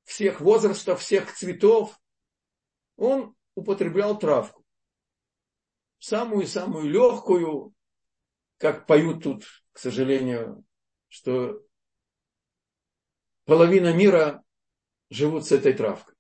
всех 0.04 0.40
возрастов, 0.40 1.02
всех 1.02 1.36
цветов. 1.36 2.00
Он 2.96 3.36
употреблял 3.56 4.18
травку. 4.18 4.64
Самую-самую 6.00 6.90
легкую, 6.90 7.74
как 8.58 8.86
поют 8.88 9.24
тут, 9.24 9.46
к 9.72 9.80
сожалению, 9.80 10.64
что 11.10 11.62
половина 13.44 13.94
мира 13.94 14.44
живут 15.10 15.46
с 15.46 15.52
этой 15.52 15.74
травкой 15.74 16.15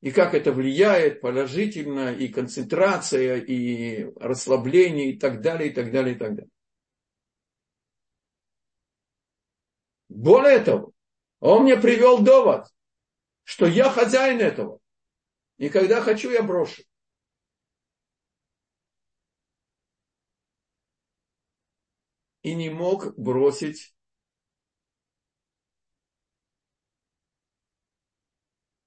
и 0.00 0.10
как 0.10 0.34
это 0.34 0.52
влияет 0.52 1.20
положительно, 1.20 2.12
и 2.12 2.28
концентрация, 2.28 3.38
и 3.38 4.04
расслабление, 4.16 5.12
и 5.12 5.18
так 5.18 5.40
далее, 5.40 5.70
и 5.70 5.74
так 5.74 5.90
далее, 5.90 6.14
и 6.14 6.18
так 6.18 6.34
далее. 6.34 6.50
Более 10.08 10.60
того, 10.60 10.92
он 11.40 11.64
мне 11.64 11.76
привел 11.76 12.22
довод, 12.22 12.66
что 13.42 13.66
я 13.66 13.90
хозяин 13.90 14.40
этого. 14.40 14.80
И 15.56 15.68
когда 15.68 16.00
хочу, 16.02 16.30
я 16.30 16.42
брошу. 16.42 16.82
И 22.42 22.54
не 22.54 22.70
мог 22.70 23.18
бросить 23.18 23.95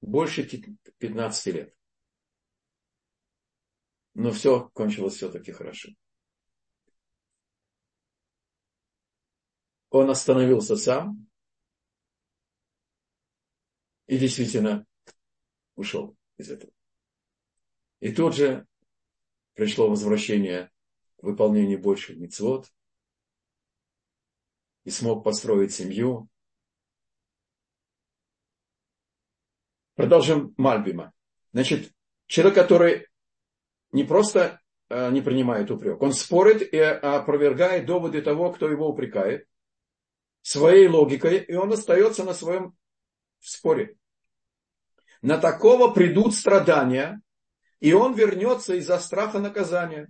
больше 0.09 0.43
15 0.43 1.45
лет. 1.53 1.75
Но 4.15 4.31
все 4.31 4.69
кончилось 4.73 5.15
все-таки 5.15 5.51
хорошо. 5.51 5.89
Он 9.91 10.09
остановился 10.09 10.75
сам 10.75 11.27
и 14.07 14.17
действительно 14.17 14.85
ушел 15.75 16.17
из 16.37 16.51
этого. 16.51 16.71
И 17.99 18.11
тут 18.11 18.35
же 18.35 18.67
пришло 19.53 19.89
возвращение 19.89 20.71
к 21.17 21.23
выполнению 21.23 21.81
больших 21.81 22.17
мецвод 22.17 22.71
и 24.83 24.89
смог 24.89 25.23
построить 25.23 25.73
семью, 25.73 26.29
Продолжим 29.99 30.53
Мальбима. 30.55 31.11
Значит, 31.51 31.91
человек, 32.25 32.55
который 32.55 33.07
не 33.91 34.05
просто 34.05 34.61
э, 34.87 35.11
не 35.11 35.19
принимает 35.19 35.69
упрек, 35.71 36.01
он 36.01 36.13
спорит 36.13 36.61
и 36.61 36.77
опровергает 36.77 37.85
доводы 37.85 38.21
того, 38.21 38.53
кто 38.53 38.69
его 38.69 38.87
упрекает, 38.87 39.45
своей 40.41 40.87
логикой, 40.87 41.39
и 41.39 41.53
он 41.53 41.73
остается 41.73 42.23
на 42.23 42.33
своем 42.33 42.77
споре. 43.39 43.97
На 45.21 45.37
такого 45.37 45.93
придут 45.93 46.33
страдания, 46.33 47.21
и 47.81 47.91
он 47.91 48.13
вернется 48.13 48.75
из-за 48.75 48.99
страха 48.99 49.39
наказания. 49.39 50.09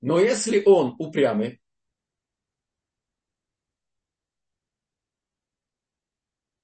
Но 0.00 0.18
если 0.18 0.62
он 0.64 0.96
упрямый, 0.98 1.61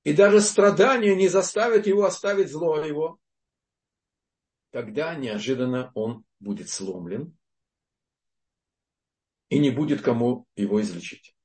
и 0.09 0.14
даже 0.14 0.40
страдания 0.40 1.14
не 1.14 1.29
заставят 1.29 1.87
его 1.87 2.07
оставить 2.07 2.51
зло 2.51 2.83
его, 2.83 3.21
тогда 4.71 5.14
неожиданно 5.14 5.92
он 5.94 6.25
будет 6.40 6.71
сломлен 6.71 7.37
и 9.51 9.59
не 9.59 9.71
будет 9.71 10.01
кому 10.01 10.47
его 10.57 10.81
излечить. 10.81 11.37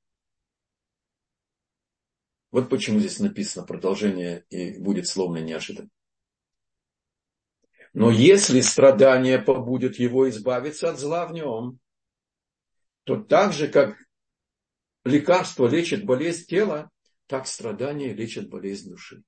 Вот 2.52 2.70
почему 2.70 3.00
здесь 3.00 3.20
написано 3.20 3.66
продолжение 3.66 4.46
и 4.48 4.80
будет 4.80 5.08
сломлен 5.08 5.46
неожиданно. 5.46 5.90
Но 7.92 8.12
если 8.12 8.62
страдание 8.62 9.40
побудет 9.40 10.00
его 10.00 10.30
избавиться 10.30 10.90
от 10.90 11.00
зла 11.00 11.28
в 11.28 11.34
нем, 11.34 11.80
то 13.04 13.22
так 13.22 13.52
же, 13.52 13.68
как 13.68 13.98
лекарство 15.04 15.68
лечит 15.68 16.06
болезнь 16.06 16.46
тела, 16.46 16.93
так 17.28 17.48
страдания 17.48 18.14
лечат 18.14 18.50
болезнь 18.50 18.90
души. 18.90 19.24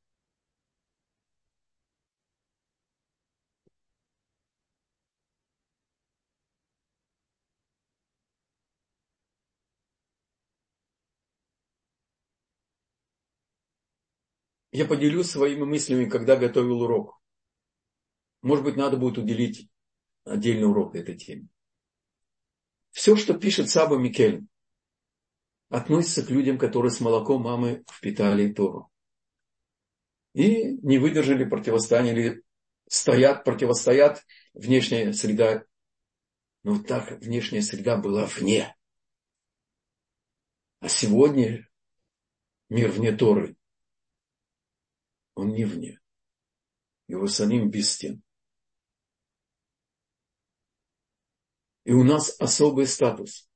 Я 14.76 14.86
поделюсь 14.86 15.30
своими 15.30 15.64
мыслями, 15.64 16.10
когда 16.10 16.36
готовил 16.36 16.82
урок. 16.82 17.22
Может 18.42 18.66
быть, 18.66 18.76
надо 18.76 18.98
будет 18.98 19.18
уделить 19.18 19.70
отдельный 20.26 20.68
урок 20.68 20.96
этой 20.96 21.16
теме. 21.16 21.48
Все, 22.92 23.16
что 23.16 23.36
пишет 23.36 23.70
Саба 23.70 23.98
Микель, 23.98 24.46
относится 25.70 26.26
к 26.26 26.30
людям, 26.30 26.58
которые 26.58 26.92
с 26.92 27.00
молоком 27.00 27.44
мамы 27.44 27.84
впитали 27.92 28.52
Тору. 28.52 28.92
И 30.34 30.74
не 30.82 30.98
выдержали 30.98 31.46
противостояния, 31.46 32.12
или 32.12 32.44
стоят, 32.88 33.44
противостоят 33.44 34.26
внешняя 34.54 35.14
среда. 35.14 35.66
Но 36.64 36.82
так 36.82 37.20
внешняя 37.22 37.62
среда 37.62 37.98
была 37.98 38.26
вне. 38.26 38.76
А 40.80 40.90
сегодня 40.90 41.68
мир 42.70 42.92
вне 42.92 43.12
Торы. 43.12 43.56
Он 45.36 45.50
не 45.50 45.66
вне. 45.66 46.00
Иерусалим 47.08 47.70
без 47.70 47.92
стен. 47.92 48.24
И 51.84 51.94
у 51.94 52.04
нас 52.04 52.36
особый 52.40 52.88
статус. 52.88 53.48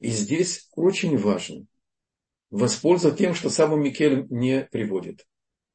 И 0.00 0.08
здесь 0.10 0.68
очень 0.74 1.16
важно 1.18 1.66
воспользоваться 2.50 3.18
тем, 3.18 3.34
что 3.34 3.50
сам 3.50 3.78
Микель 3.80 4.26
не 4.30 4.64
приводит. 4.64 5.26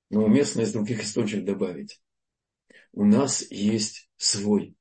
Но 0.10 0.24
уместно 0.24 0.62
из 0.62 0.72
других 0.72 1.04
источников 1.04 1.46
добавить. 1.46 2.02
У 2.92 3.06
нас 3.06 3.42
есть 3.50 4.10
свой 4.18 4.76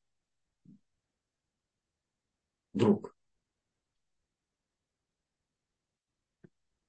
друг, 2.73 3.17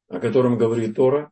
о 0.08 0.20
котором 0.20 0.58
говорит 0.58 0.96
Тора. 0.96 1.32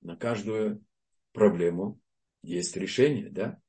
На 0.00 0.16
каждую 0.16 0.84
проблему 1.32 2.00
есть 2.42 2.76
решение, 2.76 3.30
да? 3.30 3.60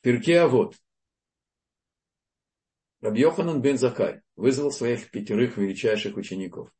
Перке 0.00 0.40
а 0.40 0.48
вот 0.48 0.76
Рабьоханан 3.02 3.60
бен 3.60 3.78
Закай 3.78 4.22
вызвал 4.36 4.70
своих 4.70 5.10
пятерых 5.10 5.56
величайших 5.56 6.16
учеников 6.16 6.72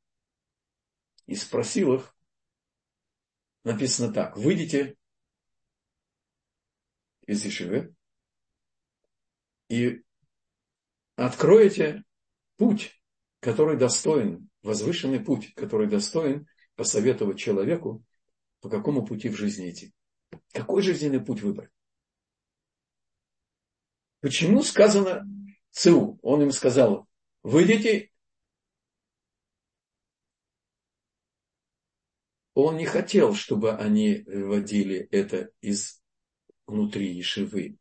и 1.27 1.35
спросил 1.35 1.95
их, 1.95 2.17
написано 3.65 4.13
так, 4.13 4.37
выйдите 4.37 4.97
из 7.27 7.45
Ишивы 7.45 7.93
и 9.69 10.05
откроете 11.17 12.05
путь, 12.57 13.03
который 13.41 13.77
достоин, 13.77 14.49
возвышенный 14.63 15.19
путь, 15.19 15.53
который 15.55 15.89
достоин 15.89 16.47
посоветовать 16.77 17.41
человеку, 17.41 18.05
по 18.61 18.71
какому 18.71 19.05
пути 19.05 19.29
в 19.29 19.35
жизни 19.35 19.71
идти. 19.71 19.93
Какой 20.53 20.83
жизненный 20.83 21.21
путь 21.21 21.43
выбрать? 21.43 21.73
Почему 24.21 24.63
сказано 24.63 25.27
ЦУ? 25.73 26.19
Он 26.23 26.43
им 26.43 26.53
сказал, 26.53 27.09
выйдите. 27.43 28.11
Он 32.55 32.77
не 32.77 32.85
хотел, 32.85 33.35
чтобы 33.35 33.75
они 33.75 34.23
выводили 34.27 35.09
это 35.11 35.51
из 35.63 36.03
внутри 36.67 37.15
Ешивы, 37.17 37.79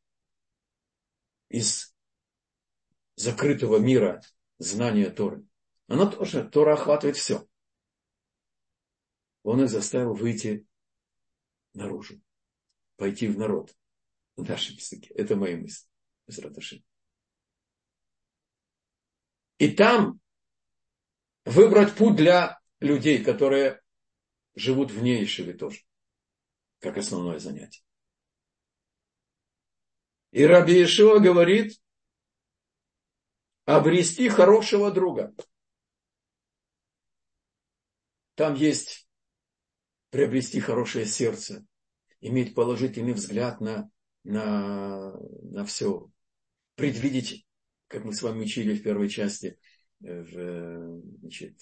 из 1.50 1.94
закрытого 3.16 3.78
мира 3.78 4.22
знания 4.58 5.10
Торы. 5.10 5.46
Оно 5.88 6.10
тоже, 6.10 6.48
Тора 6.48 6.74
охватывает 6.74 7.18
все. 7.18 7.46
Он 9.44 9.62
их 9.62 9.70
заставил 9.70 10.14
выйти 10.14 10.66
наружу, 11.74 12.22
пойти 12.96 13.28
в 13.28 13.38
народ. 13.38 13.76
В 14.38 14.48
нашем 14.48 14.78
языке. 14.78 15.14
Это 15.14 15.36
мои 15.36 15.56
мысли. 15.56 15.90
И 19.62 19.67
там 19.67 20.19
выбрать 21.45 21.95
путь 21.95 22.15
для 22.15 22.60
людей, 22.80 23.24
которые 23.24 23.80
живут 24.56 24.89
вне 24.89 25.24
Ишивы 25.24 25.54
тоже, 25.54 25.82
как 26.80 26.97
основное 26.97 27.38
занятие. 27.38 27.84
И 30.32 30.43
Раби 30.43 30.84
Ишуа 30.84 31.19
говорит, 31.19 31.80
обрести 33.65 34.30
хорошего 34.30 34.89
друга. 34.89 35.32
Там 38.34 38.56
есть 38.56 39.08
приобрести 40.10 40.60
хорошее 40.60 41.06
сердце, 41.06 41.63
иметь 42.19 42.56
положительный 42.56 43.13
взгляд 43.13 43.62
на, 43.62 43.91
на, 44.24 45.12
на 45.43 45.65
все, 45.65 46.10
предвидеть, 46.74 47.45
как 47.92 48.06
мы 48.06 48.14
с 48.14 48.22
вами 48.22 48.44
учили 48.44 48.74
в 48.74 48.84
первой 48.84 49.10
части, 49.10 49.60
э, 50.02 50.22
в, 50.24 51.02
значит, 51.20 51.60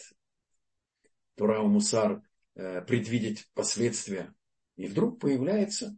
Турау 1.35 1.67
Мусар, 1.67 2.21
э, 2.53 2.81
предвидеть 2.83 3.49
последствия. 3.55 4.33
И 4.75 4.85
вдруг 4.85 5.19
появляется 5.19 5.97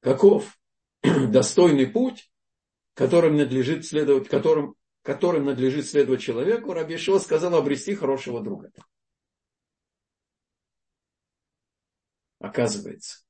каков 0.00 0.58
достойный 1.02 1.86
путь, 1.86 2.30
которым 2.94 3.36
надлежит 3.36 3.86
следовать, 3.86 4.28
которым 4.28 4.76
которым 5.02 5.46
надлежит 5.46 5.86
следовать 5.88 6.20
человеку, 6.20 6.74
Раби 6.74 6.98
Шива 6.98 7.18
сказал 7.18 7.54
обрести 7.54 7.94
хорошего 7.94 8.42
друга. 8.42 8.70
Оказывается, 12.38 13.24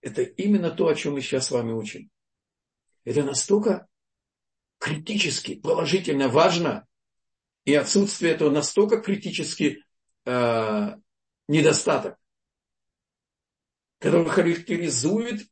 это 0.00 0.22
именно 0.22 0.70
то, 0.70 0.88
о 0.88 0.94
чем 0.94 1.14
мы 1.14 1.20
сейчас 1.20 1.46
с 1.46 1.50
вами 1.50 1.72
учим. 1.72 2.10
Это 3.04 3.22
настолько 3.22 3.88
критически, 4.78 5.56
положительно 5.56 6.28
важно, 6.28 6.86
и 7.64 7.74
отсутствие 7.74 8.32
этого 8.32 8.50
настолько 8.50 9.00
критически 9.00 9.84
э, 10.24 10.96
недостаток, 11.48 12.18
который 13.98 14.28
характеризует, 14.28 15.46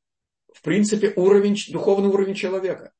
в 0.53 0.63
принципе, 0.63 1.13
уровень, 1.17 1.57
духовный 1.73 2.09
уровень 2.09 2.35
человека. 2.35 2.93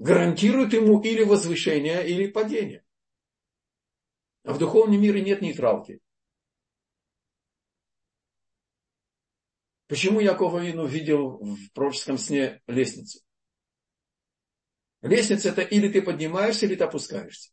гарантирует 0.00 0.72
ему 0.72 0.98
или 1.02 1.22
возвышение, 1.24 2.08
или 2.08 2.26
падение. 2.26 2.82
А 4.44 4.54
в 4.54 4.58
духовном 4.58 5.00
мире 5.00 5.20
нет 5.20 5.42
нейтралки. 5.42 6.00
Почему 9.90 10.20
Яков 10.20 10.54
Авину 10.54 10.86
видел 10.86 11.38
в 11.38 11.72
пророческом 11.72 12.16
сне 12.16 12.62
лестницу? 12.68 13.18
Лестница 15.02 15.48
это 15.48 15.62
или 15.62 15.88
ты 15.88 16.00
поднимаешься, 16.00 16.66
или 16.66 16.76
ты 16.76 16.84
опускаешься. 16.84 17.50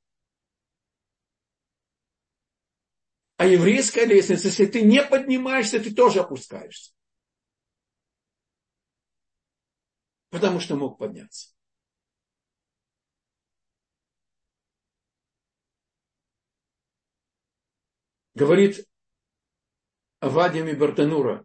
А 3.37 3.47
еврейская 3.47 4.05
лестница, 4.05 4.49
если 4.49 4.67
ты 4.67 4.83
не 4.83 5.03
поднимаешься, 5.03 5.79
ты 5.79 5.91
тоже 5.91 6.19
опускаешься. 6.19 6.93
Потому 10.29 10.59
что 10.59 10.75
мог 10.75 10.99
подняться. 10.99 11.57
говорит 18.35 18.87
Авадиями 20.19 20.73
Бартанура. 20.73 21.43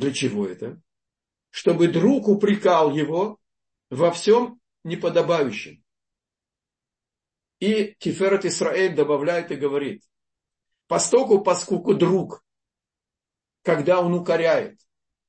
Для 0.00 0.14
чего 0.14 0.46
это? 0.46 0.80
Чтобы 1.50 1.88
друг 1.88 2.26
упрекал 2.26 2.90
его 2.90 3.38
во 3.90 4.10
всем 4.10 4.58
неподобающем. 4.82 5.84
И 7.58 7.94
Тиферет 7.98 8.46
Исраэль 8.46 8.94
добавляет 8.94 9.50
и 9.50 9.56
говорит, 9.56 10.02
постоку, 10.86 11.42
поскольку 11.42 11.94
друг, 11.94 12.42
когда 13.62 14.00
он 14.00 14.14
укоряет, 14.14 14.80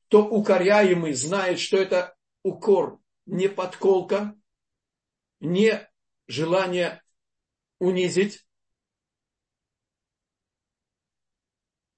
то 0.08 0.26
укоряемый 0.26 1.16
знает, 1.16 1.60
что 1.60 1.76
это 1.76 2.16
укор, 2.42 3.02
не 3.26 3.50
подколка, 3.50 4.40
не 5.42 5.86
желание 6.28 7.04
унизить, 7.78 8.48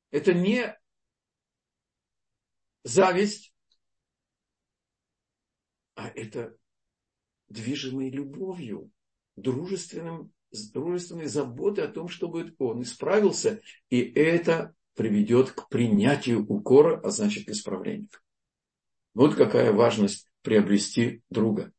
это 0.10 0.34
не 0.34 0.76
зависть, 2.84 3.54
а 5.96 6.10
это 6.10 6.56
движимый 7.48 8.10
любовью, 8.10 8.92
дружественным, 9.36 10.32
дружественной 10.74 11.28
заботой 11.28 11.86
о 11.86 11.92
том, 11.92 12.08
чтобы 12.08 12.56
он 12.60 12.82
исправился, 12.82 13.62
и 13.90 14.00
это 14.02 14.76
приведет 14.96 15.52
к 15.52 15.70
принятию 15.70 16.46
укора, 16.46 17.00
а 17.04 17.10
значит 17.10 17.46
к 17.46 17.50
исправлению. 17.50 18.10
Вот 19.14 19.36
какая 19.36 19.72
важность 19.72 20.28
приобрести 20.42 21.22
друга. 21.30 21.72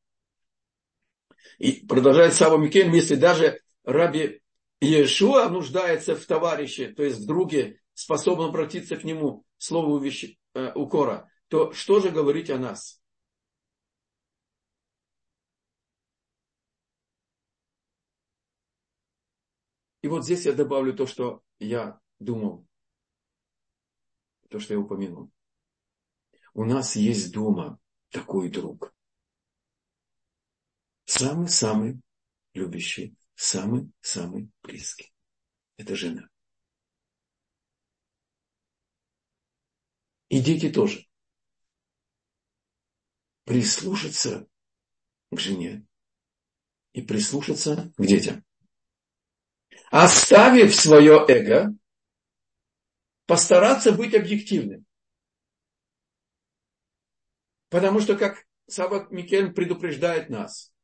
И 1.59 1.87
продолжает 1.87 2.35
Сава 2.35 2.57
Микель, 2.57 2.93
если 2.95 3.15
даже 3.15 3.61
Раби 3.85 4.41
Иешуа 4.81 5.49
нуждается 5.49 6.17
в 6.17 6.25
товарище, 6.25 6.89
то 6.89 7.03
есть 7.03 7.21
в 7.21 7.27
друге, 7.27 7.81
способен 7.95 8.45
обратиться 8.45 8.97
к 8.97 9.05
нему 9.05 9.45
вещи, 10.01 10.39
э, 10.55 10.73
укора, 10.75 11.31
то 11.49 11.73
что 11.73 12.01
же 12.01 12.11
говорить 12.11 12.51
о 12.51 12.59
нас? 12.59 13.03
И 20.03 20.09
вот 20.09 20.25
здесь 20.25 20.45
я 20.45 20.53
добавлю 20.53 20.95
то, 20.95 21.07
что 21.07 21.43
я 21.59 21.99
думал, 22.19 22.67
то, 24.51 24.59
что 24.59 24.75
я 24.75 24.81
упомянул. 24.81 25.31
У 26.53 26.65
нас 26.65 26.97
есть 26.97 27.33
дома 27.33 27.79
такой 28.11 28.51
друг. 28.51 28.95
Самый-самый 31.07 32.01
любящий 32.53 33.17
самый-самый 33.35 34.51
близкий. 34.63 35.13
Это 35.77 35.97
жена. 35.97 36.29
И 40.35 40.41
дети 40.41 40.69
тоже. 40.69 41.07
Прислушаться 43.45 44.49
к 45.31 45.39
жене 45.39 45.87
и 46.93 47.03
прислушаться 47.03 47.93
к 47.97 48.05
детям. 48.05 48.45
Оставив 49.93 50.75
свое 50.75 51.25
эго, 51.29 51.73
постараться 53.27 53.93
быть 53.93 54.13
объективным. 54.13 54.85
Потому 57.69 58.01
что, 58.01 58.17
как 58.17 58.45
Сават 58.67 59.13
Микель 59.13 59.53
предупреждает 59.53 60.31
нас, 60.31 60.75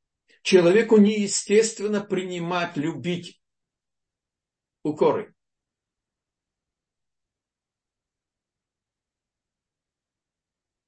человеку 0.43 0.97
неестественно 0.97 2.01
принимать, 2.01 2.77
любить 2.77 3.43
укоры. 4.85 5.35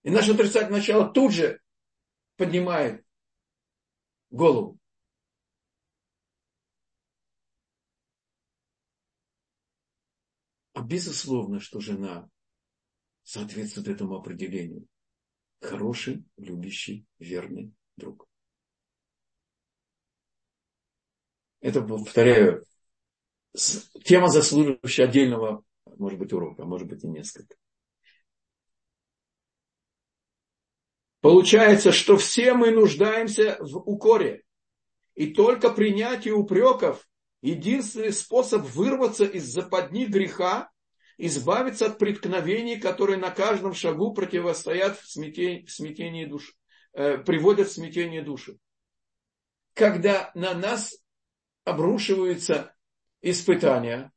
И 0.03 0.11
наше 0.11 0.33
отрицательное 0.33 0.79
начало 0.79 1.13
тут 1.13 1.33
же 1.33 1.61
поднимает 2.37 3.05
голову. 4.31 4.79
А 10.75 10.83
безусловно, 10.83 11.61
что 11.61 11.81
жена 11.81 12.29
соответствует 13.23 13.89
этому 13.89 14.17
определению. 14.17 14.87
Хороший, 15.61 16.25
любящий, 16.37 17.07
верный 17.19 17.73
друг. 17.97 18.27
Это, 21.61 21.81
повторяю, 21.83 22.67
тема, 24.05 24.29
заслуживающая 24.29 25.07
отдельного, 25.07 25.63
может 25.97 26.19
быть, 26.19 26.33
урока, 26.33 26.65
может 26.65 26.89
быть, 26.89 27.05
и 27.05 27.07
несколько. 27.07 27.55
Получается, 31.23 31.93
что 31.93 32.17
все 32.17 32.53
мы 32.53 32.73
нуждаемся 32.73 33.57
в 33.61 33.77
укоре. 33.77 34.43
И 35.15 35.29
только 35.29 35.71
принятие 35.71 36.35
упреков– 36.35 37.09
единственный 37.43 38.13
способ 38.13 38.63
вырваться 38.63 39.25
из 39.25 39.45
западни 39.45 40.05
греха, 40.05 40.69
избавиться 41.19 41.87
от 41.87 41.99
преткновений, 41.99 42.79
которые 42.79 43.19
на 43.19 43.31
каждом 43.31 43.73
шагу 43.73 44.13
противостоят 44.13 44.99
в 44.99 45.09
смятении, 45.09 45.65
в 45.65 45.71
смятении 45.71 46.25
души, 46.25 46.53
э, 46.93 47.19
приводят 47.19 47.69
в 47.69 47.73
смятение 47.73 48.23
души. 48.23 48.59
Когда 49.75 50.33
на 50.35 50.55
нас 50.55 50.99
обрушиваются 51.65 52.75
испытания, 53.21 54.11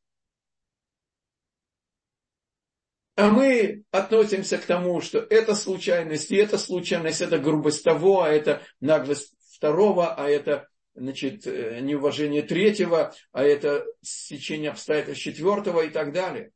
А 3.16 3.30
мы 3.30 3.86
относимся 3.92 4.58
к 4.58 4.66
тому, 4.66 5.00
что 5.00 5.20
это 5.20 5.56
случайность, 5.56 6.32
и 6.32 6.36
это 6.36 6.58
случайность, 6.58 7.22
это 7.22 7.40
грубость 7.40 7.84
того, 7.84 8.24
а 8.24 8.30
это 8.30 8.62
наглость 8.82 9.34
второго, 9.56 10.14
а 10.14 10.28
это 10.28 10.68
значит, 10.96 11.48
э, 11.48 11.80
неуважение 11.80 12.42
третьего, 12.42 13.14
а 13.32 13.44
это 13.44 13.86
сечение 14.02 14.72
обстоятельств 14.72 15.24
четвертого 15.24 15.82
и 15.82 15.90
так 15.90 16.12
далее. 16.12 16.52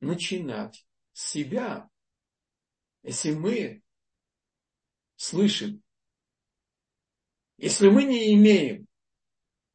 Начинать 0.00 0.84
с 1.12 1.30
себя. 1.30 1.88
Если 3.04 3.30
мы 3.30 3.82
слышим, 5.14 5.82
если 7.58 7.88
мы 7.88 8.04
не 8.04 8.34
имеем 8.34 8.88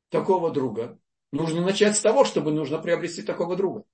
такого 0.10 0.52
друга, 0.52 1.00
нужно 1.32 1.62
начать 1.62 1.96
с 1.96 2.02
того, 2.02 2.26
чтобы 2.26 2.52
нужно 2.52 2.80
приобрести 2.80 3.24
такого 3.24 3.56
друга. 3.56 3.86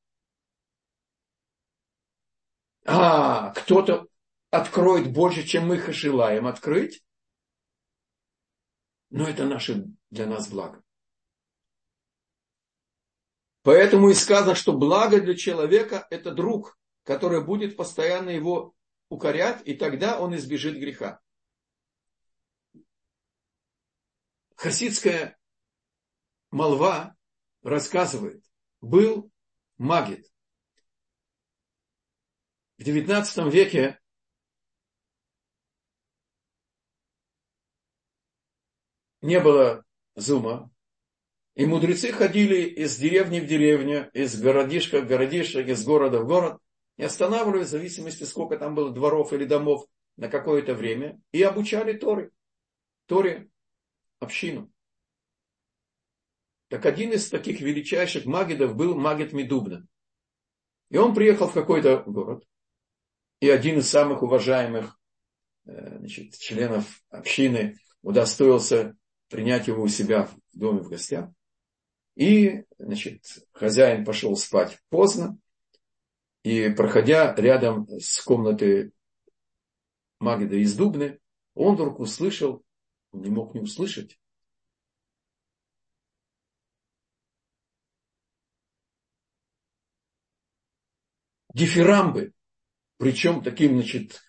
А, 2.92 3.52
кто-то 3.52 4.08
откроет 4.50 5.14
больше, 5.14 5.44
чем 5.44 5.68
мы 5.68 5.78
желаем 5.94 6.48
открыть, 6.48 7.04
но 9.12 9.28
это 9.28 9.46
наше 9.46 9.86
для 10.10 10.26
нас 10.26 10.50
благо. 10.50 10.82
Поэтому 13.62 14.10
и 14.10 14.16
сказано, 14.16 14.56
что 14.56 14.74
благо 14.74 15.22
для 15.22 15.36
человека– 15.36 16.08
это 16.10 16.32
друг, 16.32 16.80
который 17.04 17.44
будет 17.44 17.78
постоянно 17.78 18.32
его 18.32 18.74
укорять, 19.10 19.62
и 19.68 19.76
тогда 19.76 20.20
он 20.20 20.36
избежит 20.36 20.76
греха. 20.76 21.22
Хасидская 24.56 25.38
молва 26.50 27.16
рассказывает, 27.62 28.44
был 28.82 29.32
магит, 29.78 30.32
в 32.80 32.82
XIX 32.82 33.52
веке 33.52 34.00
не 39.22 39.40
было 39.42 39.84
зума, 40.16 40.72
и 41.56 41.66
мудрецы 41.66 42.14
ходили 42.14 42.62
из 42.62 42.96
деревни 42.98 43.42
в 43.42 43.48
деревню, 43.48 44.10
из 44.14 44.42
городишка 44.42 45.02
в 45.02 45.08
городишко, 45.08 45.60
из 45.60 45.84
города 45.84 46.22
в 46.22 46.28
город, 46.28 46.62
и 46.96 47.04
останавливались 47.04 47.68
в 47.68 47.72
зависимости, 47.72 48.24
сколько 48.24 48.58
там 48.58 48.76
было 48.76 48.92
дворов 48.92 49.34
или 49.34 49.44
домов 49.44 49.86
на 50.16 50.30
какое-то 50.30 50.74
время, 50.74 51.20
и 51.34 51.44
обучали 51.44 51.92
Торы. 51.92 52.32
Торе 53.08 53.50
общину. 54.22 54.72
Так 56.70 56.86
один 56.86 57.12
из 57.12 57.28
таких 57.28 57.60
величайших 57.60 58.26
магидов 58.26 58.76
был 58.76 58.96
Магид 58.96 59.34
Медубна. 59.34 59.86
И 60.90 60.98
он 60.98 61.14
приехал 61.14 61.50
в 61.50 61.54
какой-то 61.54 62.04
город, 62.06 62.46
и 63.40 63.50
один 63.50 63.80
из 63.80 63.90
самых 63.90 64.22
уважаемых 64.22 65.00
э, 65.66 65.98
значит, 66.00 66.38
членов 66.38 67.02
общины 67.10 67.78
удостоился 68.02 68.96
принять 69.30 69.68
его 69.68 69.84
у 69.84 69.88
себя 69.88 70.26
в 70.26 70.36
доме 70.54 70.82
в 70.82 70.90
гостях. 70.90 71.30
И 72.16 72.64
значит, 72.78 73.24
хозяин 73.52 74.04
пошел 74.04 74.36
спать 74.36 74.78
поздно, 74.90 75.38
и 76.44 76.70
проходя 76.70 77.34
рядом 77.36 77.88
с 78.00 78.22
комнатой 78.22 78.92
Магида 80.20 80.58
из 80.58 80.76
Дубны, 80.76 81.20
он 81.54 81.76
вдруг 81.76 82.00
услышал, 82.00 82.64
он 83.12 83.22
не 83.22 83.30
мог 83.30 83.54
не 83.54 83.62
услышать, 83.62 84.20
дифирамбы 91.54 92.34
причем 93.00 93.42
таким, 93.42 93.76
значит, 93.76 94.22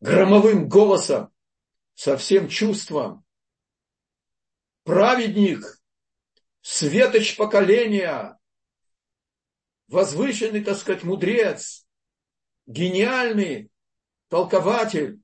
громовым 0.00 0.68
голосом, 0.68 1.32
со 1.94 2.16
всем 2.16 2.48
чувством. 2.48 3.24
Праведник, 4.82 5.80
светоч 6.62 7.36
поколения, 7.36 8.38
возвышенный, 9.86 10.64
так 10.64 10.78
сказать, 10.78 11.04
мудрец, 11.04 11.86
гениальный 12.66 13.70
толкователь, 14.28 15.20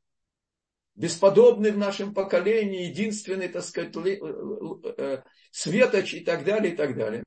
бесподобный 0.95 1.73
в 1.73 1.79
нашем 1.79 2.15
поколении, 2.15 2.87
единственный, 2.87 3.49
так 3.49 3.65
сказать, 3.65 3.97
э, 3.97 5.23
светоч 5.51 6.15
и 6.15 6.21
так 6.21 6.45
далее, 6.45 6.75
и 6.75 6.77
так 6.77 6.95
далее. 6.95 7.25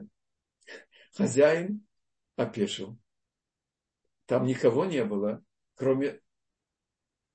Хозяин 1.13 1.85
опешил. 2.37 2.97
Там 4.29 4.45
никого 4.45 4.85
не 4.85 5.03
было, 5.03 5.43
кроме 5.73 6.21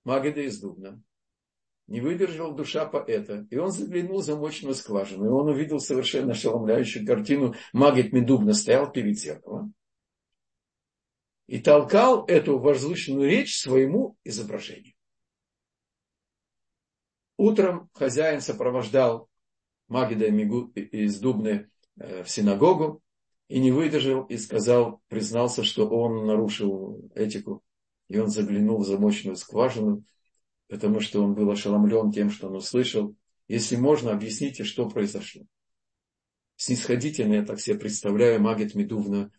Магида 0.04 0.42
из 0.42 0.60
Дубна. 0.60 1.02
Не 1.88 2.00
выдержал 2.00 2.54
душа 2.54 2.86
поэта. 2.86 3.48
И 3.50 3.56
он 3.56 3.72
заглянул 3.72 4.20
в 4.20 4.24
замочную 4.24 4.76
скважину. 4.76 5.24
И 5.24 5.28
он 5.28 5.48
увидел 5.48 5.80
совершенно 5.80 6.32
ошеломляющую 6.32 7.04
картину. 7.04 7.56
Магид 7.72 8.12
Медубна 8.12 8.54
стоял 8.54 8.92
перед 8.92 9.18
зеркалом. 9.18 9.74
И 11.48 11.58
толкал 11.58 12.26
эту 12.26 12.60
возвышенную 12.60 13.28
речь 13.28 13.58
своему 13.58 14.16
изображению. 14.22 14.94
Утром 17.36 17.90
хозяин 17.92 18.40
сопровождал 18.40 19.28
Магида 19.88 20.26
из 20.26 21.18
Дубны 21.18 21.68
э, 21.96 22.22
в 22.22 22.30
синагогу 22.30 23.02
и 23.48 23.60
не 23.60 23.72
выдержал 23.72 24.24
и 24.24 24.36
сказал, 24.36 25.02
признался, 25.08 25.64
что 25.64 25.88
он 25.88 26.26
нарушил 26.26 27.10
этику. 27.14 27.62
И 28.08 28.18
он 28.18 28.28
заглянул 28.28 28.78
в 28.78 28.86
замочную 28.86 29.36
скважину, 29.36 30.04
потому 30.68 31.00
что 31.00 31.22
он 31.22 31.34
был 31.34 31.50
ошеломлен 31.50 32.10
тем, 32.12 32.30
что 32.30 32.48
он 32.48 32.56
услышал. 32.56 33.14
Если 33.48 33.76
можно, 33.76 34.12
объясните, 34.12 34.64
что 34.64 34.88
произошло. 34.88 35.44
Снисходительно, 36.56 37.34
я 37.34 37.44
так 37.44 37.60
себе 37.60 37.78
представляю, 37.78 38.40
Магет 38.40 38.74
Медувна 38.74 39.30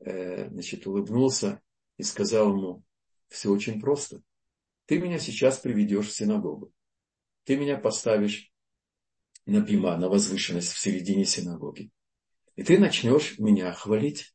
э, 0.00 0.48
значит, 0.48 0.86
улыбнулся 0.86 1.60
и 1.98 2.02
сказал 2.02 2.56
ему, 2.56 2.82
все 3.28 3.50
очень 3.50 3.80
просто. 3.80 4.22
Ты 4.86 4.98
меня 4.98 5.18
сейчас 5.18 5.58
приведешь 5.58 6.08
в 6.08 6.12
синагогу. 6.12 6.72
Ты 7.44 7.56
меня 7.56 7.76
поставишь 7.76 8.52
на 9.46 9.60
бима, 9.60 9.96
на 9.96 10.08
возвышенность 10.08 10.72
в 10.72 10.80
середине 10.80 11.24
синагоги. 11.24 11.90
И 12.56 12.62
ты 12.62 12.78
начнешь 12.78 13.38
меня 13.38 13.72
хвалить. 13.72 14.34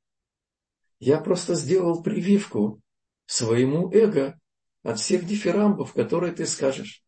Я 0.99 1.19
просто 1.19 1.53
сделал 1.53 2.01
прививку 2.01 2.81
своему 3.25 3.91
эго 3.91 4.39
от 4.81 4.99
всех 4.99 5.25
дифирамбов, 5.25 5.93
которые 5.93 6.33
ты 6.33 6.45
скажешь. 6.45 7.03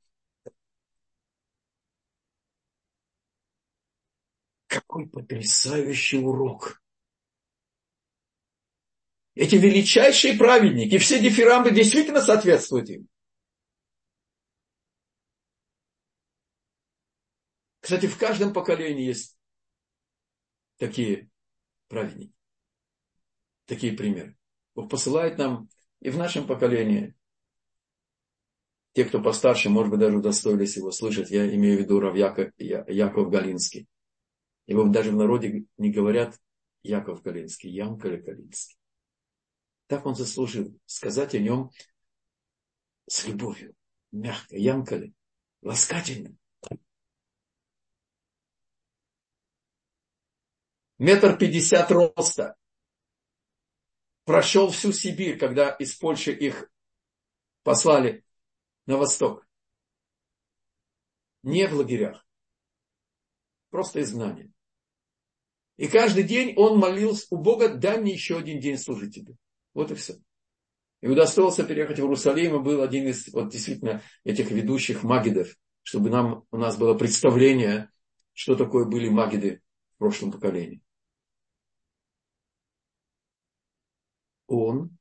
Какой 4.68 5.10
потрясающий 5.10 6.20
урок. 6.20 6.82
Эти 9.34 9.56
величайшие 9.56 10.38
праведники, 10.38 10.98
все 10.98 11.20
дифирамбы 11.20 11.72
действительно 11.72 12.22
соответствуют 12.22 12.90
им. 12.90 13.08
Кстати, 17.80 18.06
в 18.06 18.18
каждом 18.18 18.54
поколении 18.54 19.06
есть 19.06 19.39
такие 20.80 21.30
праведники, 21.88 22.34
такие 23.66 23.94
примеры. 23.94 24.36
Бог 24.74 24.90
посылает 24.90 25.38
нам 25.38 25.70
и 26.00 26.10
в 26.10 26.18
нашем 26.18 26.48
поколении. 26.48 27.16
Те, 28.94 29.06
кто 29.06 29.22
постарше, 29.22 29.70
может 29.70 29.92
быть, 29.92 30.00
даже 30.00 30.18
удостоились 30.18 30.78
его 30.78 30.92
слышать. 30.92 31.30
Я 31.30 31.54
имею 31.54 31.78
в 31.78 31.82
виду 31.82 32.00
Рав 32.00 32.16
Яков, 32.16 32.52
Яков 32.58 33.30
Галинский. 33.30 33.88
Его 34.66 34.84
даже 34.88 35.12
в 35.12 35.16
народе 35.16 35.66
не 35.78 35.92
говорят 35.92 36.40
Яков 36.82 37.22
Галинский, 37.22 37.70
Янколя 37.70 38.22
Галинский. 38.22 38.78
Так 39.88 40.06
он 40.06 40.16
заслужил 40.16 40.80
сказать 40.86 41.36
о 41.36 41.40
нем 41.40 41.72
с 43.08 43.28
любовью, 43.28 43.76
мягко, 44.12 44.56
Янколя, 44.56 45.12
ласкательно. 45.62 46.36
Метр 51.00 51.38
пятьдесят 51.38 51.90
роста. 51.92 52.58
Прошел 54.26 54.70
всю 54.70 54.92
Сибирь, 54.92 55.38
когда 55.38 55.70
из 55.70 55.96
Польши 55.96 56.34
их 56.34 56.70
послали 57.64 58.26
на 58.86 58.98
восток. 58.98 59.48
Не 61.42 61.68
в 61.68 61.74
лагерях. 61.74 62.28
Просто 63.70 64.02
изгнание. 64.02 64.52
И 65.78 65.88
каждый 65.88 66.24
день 66.24 66.54
он 66.58 66.78
молился 66.78 67.28
у 67.30 67.38
Бога, 67.38 67.74
дай 67.74 67.98
мне 67.98 68.12
еще 68.12 68.38
один 68.38 68.60
день 68.60 68.78
служить 68.78 69.16
тебе. 69.16 69.38
Вот 69.74 69.92
и 69.92 69.96
все. 69.96 70.16
И 71.00 71.08
удостоился 71.08 71.64
переехать 71.64 72.00
в 72.00 72.02
Иерусалим, 72.02 72.58
и 72.58 72.60
был 72.60 72.82
один 72.82 73.08
из 73.08 73.30
вот, 73.30 73.50
действительно 73.50 74.04
этих 74.26 74.52
ведущих 74.52 75.04
магидов, 75.04 75.56
чтобы 75.82 76.10
нам, 76.10 76.44
у 76.52 76.58
нас 76.58 76.76
было 76.76 76.94
представление, 76.94 77.90
что 78.34 78.58
такое 78.58 78.84
были 78.84 79.08
магиды 79.08 79.62
в 79.96 80.00
прошлом 80.00 80.34
поколении. 80.34 80.84
Он 84.50 84.98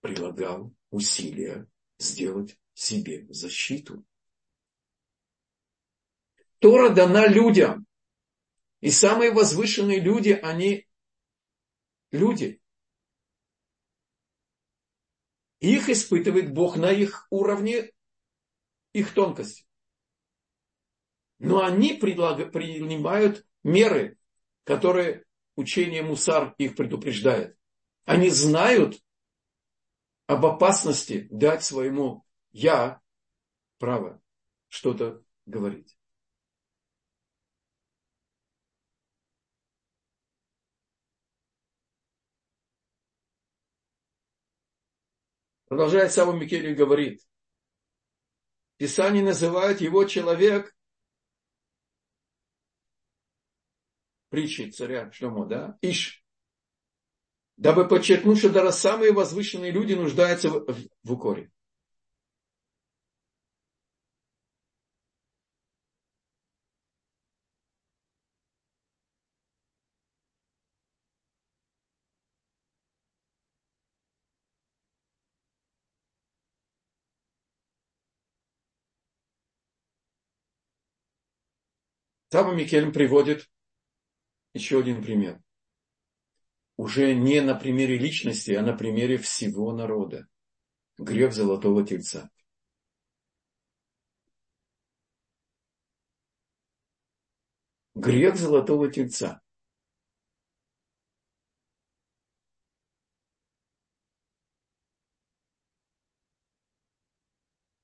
прилагал 0.00 0.74
усилия 0.88 1.68
сделать 1.98 2.58
себе 2.72 3.26
защиту. 3.28 4.06
Тора 6.60 6.94
дана 6.94 7.26
людям. 7.26 7.86
И 8.80 8.90
самые 8.90 9.32
возвышенные 9.32 10.00
люди, 10.00 10.30
они 10.30 10.88
люди. 12.10 12.62
Их 15.60 15.90
испытывает 15.90 16.54
Бог 16.54 16.78
на 16.78 16.90
их 16.90 17.26
уровне, 17.28 17.92
их 18.94 19.12
тонкости. 19.12 19.66
Но 21.38 21.62
они 21.62 21.92
принимают 21.98 23.46
меры, 23.62 24.18
которые 24.64 25.26
учение 25.56 26.02
Мусар 26.02 26.54
их 26.58 26.76
предупреждает. 26.76 27.56
Они 28.04 28.28
знают 28.30 29.02
об 30.26 30.46
опасности 30.46 31.28
дать 31.30 31.64
своему 31.64 32.24
«я» 32.52 33.00
право 33.78 34.22
что-то 34.68 35.22
говорить. 35.46 35.96
Продолжает 45.66 46.12
Саба 46.12 46.32
Микель 46.32 46.74
говорит, 46.74 47.20
Писание 48.76 49.22
называет 49.22 49.80
его 49.80 50.04
человек 50.04 50.73
притчи 54.34 54.70
царя 54.70 55.12
Шлемо, 55.12 55.46
да, 55.46 55.78
Иш, 55.80 56.24
дабы 57.56 57.86
подчеркнуть, 57.86 58.38
что 58.38 58.50
даже 58.50 58.72
самые 58.72 59.12
возвышенные 59.12 59.70
люди 59.70 59.94
нуждаются 59.94 60.50
в, 60.50 60.66
в, 60.66 60.88
в 61.04 61.12
укоре. 61.12 61.52
Таба 82.30 82.52
Микелем 82.52 82.92
приводит 82.92 83.48
еще 84.54 84.78
один 84.78 85.02
пример. 85.02 85.42
Уже 86.76 87.14
не 87.14 87.40
на 87.40 87.54
примере 87.54 87.98
личности, 87.98 88.52
а 88.52 88.62
на 88.62 88.72
примере 88.76 89.18
всего 89.18 89.72
народа. 89.72 90.26
Грех 90.96 91.32
золотого 91.32 91.84
тельца. 91.84 92.30
Грех 97.94 98.36
золотого 98.36 98.90
тельца. 98.90 99.40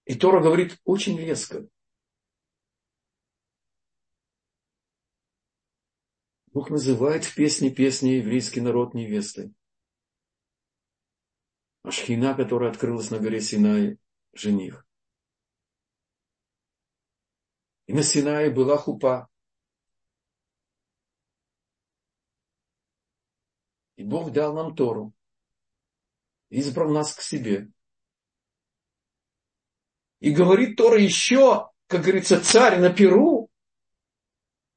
И 0.04 0.16
Тора 0.16 0.40
говорит 0.40 0.80
очень 0.84 1.16
резко. 1.16 1.68
Бог 6.60 6.68
называет 6.68 7.24
в 7.24 7.34
песне 7.34 7.70
песни 7.70 8.10
еврейский 8.10 8.60
народ 8.60 8.92
невестой. 8.92 9.54
А 11.82 11.90
шхина, 11.90 12.34
которая 12.34 12.70
открылась 12.70 13.10
на 13.10 13.18
горе 13.18 13.40
Синай, 13.40 13.98
жених. 14.34 14.86
И 17.86 17.94
на 17.94 18.02
Синае 18.02 18.50
была 18.50 18.76
хупа. 18.76 19.30
И 23.96 24.04
Бог 24.04 24.30
дал 24.30 24.52
нам 24.52 24.76
Тору. 24.76 25.14
Избрал 26.50 26.90
нас 26.90 27.14
к 27.14 27.22
себе. 27.22 27.72
И 30.18 30.30
говорит 30.30 30.76
Тора 30.76 31.00
еще, 31.00 31.70
как 31.86 32.02
говорится, 32.02 32.38
царь 32.38 32.78
на 32.80 32.92
Перу. 32.92 33.50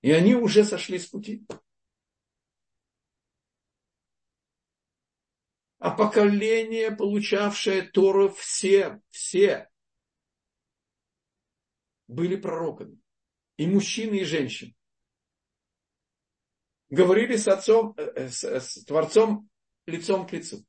И 0.01 0.11
они 0.13 0.34
уже 0.34 0.63
сошли 0.63 0.97
с 0.97 1.07
пути. 1.07 1.45
А 5.84 5.91
поколение, 5.91 6.95
получавшее 6.95 7.81
Тору, 7.81 8.29
все, 8.29 9.01
все 9.09 9.69
были 12.07 12.38
пророками. 12.38 13.01
И 13.57 13.67
мужчины, 13.67 14.19
и 14.19 14.23
женщины. 14.23 14.73
Говорили 16.89 17.36
с 17.36 17.49
отцом, 17.49 17.95
э, 17.97 18.03
э, 18.15 18.29
с, 18.29 18.45
с 18.45 18.86
Творцом 18.86 19.49
лицом 19.86 20.25
к 20.25 20.31
лицу. 20.31 20.65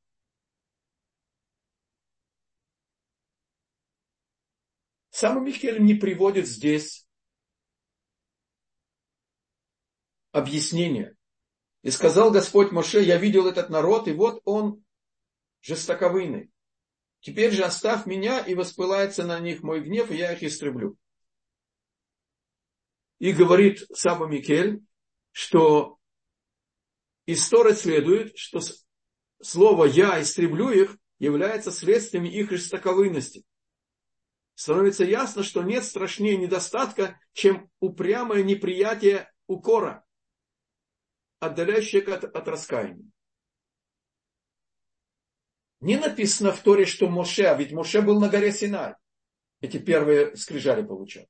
Сам 5.11 5.45
Михаил 5.45 5.81
не 5.81 5.95
приводит 5.95 6.49
здесь 6.49 7.07
объяснение. 10.33 11.17
И 11.83 11.93
сказал 11.93 12.33
Господь 12.33 12.73
Моше, 12.73 13.01
я 13.01 13.17
видел 13.17 13.47
этот 13.47 13.71
народ, 13.71 14.09
и 14.09 14.13
вот 14.13 14.43
он 14.45 14.84
жестоковыйны. 15.65 16.51
Теперь 17.21 17.53
же 17.53 17.65
оставь 17.65 18.05
меня, 18.05 18.41
и 18.41 18.55
воспылается 18.55 19.25
на 19.25 19.41
них 19.41 19.63
мой 19.63 19.81
гнев, 19.81 20.11
и 20.11 20.17
я 20.17 20.35
их 20.35 20.43
истреблю. 20.43 20.99
И 23.19 23.33
говорит 23.33 23.87
Саба 23.95 24.27
Микель, 24.27 24.83
что 25.31 25.99
из 27.25 27.49
Торы 27.49 27.75
следует, 27.75 28.37
что 28.37 28.61
слово 29.43 29.87
«я 29.87 30.21
истреблю 30.21 30.69
их» 30.69 30.99
является 31.19 31.73
следствием 31.73 32.25
их 32.25 32.51
жестоковыйности. 32.51 33.45
становится 34.55 35.05
ясно, 35.05 35.43
что 35.43 35.63
нет 35.63 35.85
страшнее 35.85 36.37
недостатка, 36.37 37.19
чем 37.33 37.71
упрямое 37.81 38.43
неприятие 38.43 39.33
укора, 39.47 40.05
отдаляющее 41.41 42.03
от, 42.03 42.25
от 42.25 42.49
раскаяния. 42.49 43.14
Не 45.85 45.99
написано 45.99 46.51
в 46.51 46.61
Торе, 46.61 46.87
что 46.87 47.11
Моше, 47.11 47.45
а 47.45 47.55
ведь 47.55 47.73
Моше 47.73 48.01
был 48.01 48.19
на 48.19 48.31
горе 48.31 48.53
Синай. 48.53 48.95
Эти 49.61 49.77
первые 49.77 50.35
скрижали 50.35 50.83
получал. 50.83 51.27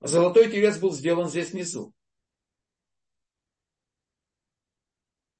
Золотой 0.00 0.50
телец 0.50 0.78
был 0.78 0.90
сделан 0.90 1.28
здесь 1.28 1.50
внизу. 1.50 1.92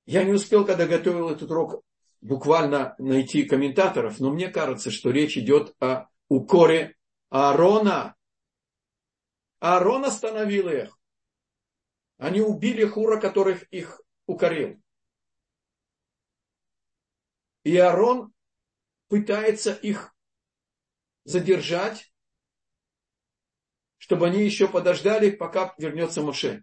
Я 0.04 0.24
не 0.24 0.32
успел, 0.32 0.66
когда 0.66 0.86
готовил 0.86 1.30
этот 1.30 1.50
урок, 1.50 1.82
буквально 2.20 2.94
найти 2.98 3.44
комментаторов, 3.44 4.20
но 4.20 4.30
мне 4.30 4.48
кажется, 4.48 4.90
что 4.90 5.10
речь 5.10 5.38
идет 5.38 5.74
о 5.80 6.08
укоре 6.28 6.96
Аарона. 7.30 8.14
Аарон 9.60 10.04
остановил 10.04 10.68
их. 10.68 10.98
Они 12.18 12.42
убили 12.42 12.84
Хура, 12.84 13.18
которых 13.18 13.62
их 13.72 14.02
укорил. 14.26 14.83
И 17.64 17.76
Аарон 17.76 18.32
пытается 19.08 19.72
их 19.72 20.14
задержать, 21.24 22.12
чтобы 23.96 24.26
они 24.26 24.44
еще 24.44 24.68
подождали, 24.68 25.30
пока 25.30 25.74
вернется 25.78 26.20
Моше. 26.20 26.62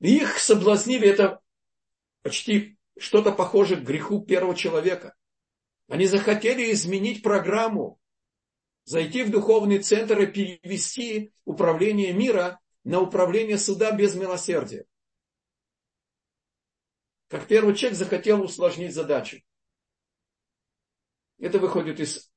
их 0.00 0.38
соблазнили, 0.38 1.08
это 1.08 1.40
почти 2.22 2.78
что-то 2.98 3.32
похоже 3.32 3.76
к 3.76 3.84
греху 3.84 4.24
первого 4.24 4.56
человека. 4.56 5.14
Они 5.88 6.06
захотели 6.06 6.72
изменить 6.72 7.22
программу, 7.22 8.00
зайти 8.84 9.22
в 9.22 9.30
духовный 9.30 9.78
центр 9.78 10.20
и 10.20 10.26
перевести 10.26 11.32
управление 11.44 12.12
мира 12.12 12.58
на 12.84 13.00
управление 13.00 13.58
суда 13.58 13.92
без 13.92 14.14
милосердия. 14.14 14.86
Как 17.28 17.46
первый 17.46 17.74
человек 17.74 17.98
захотел 17.98 18.42
усложнить 18.42 18.94
задачу. 18.94 19.42
Это 21.38 21.58
выходит 21.58 22.00
из, 22.00 22.30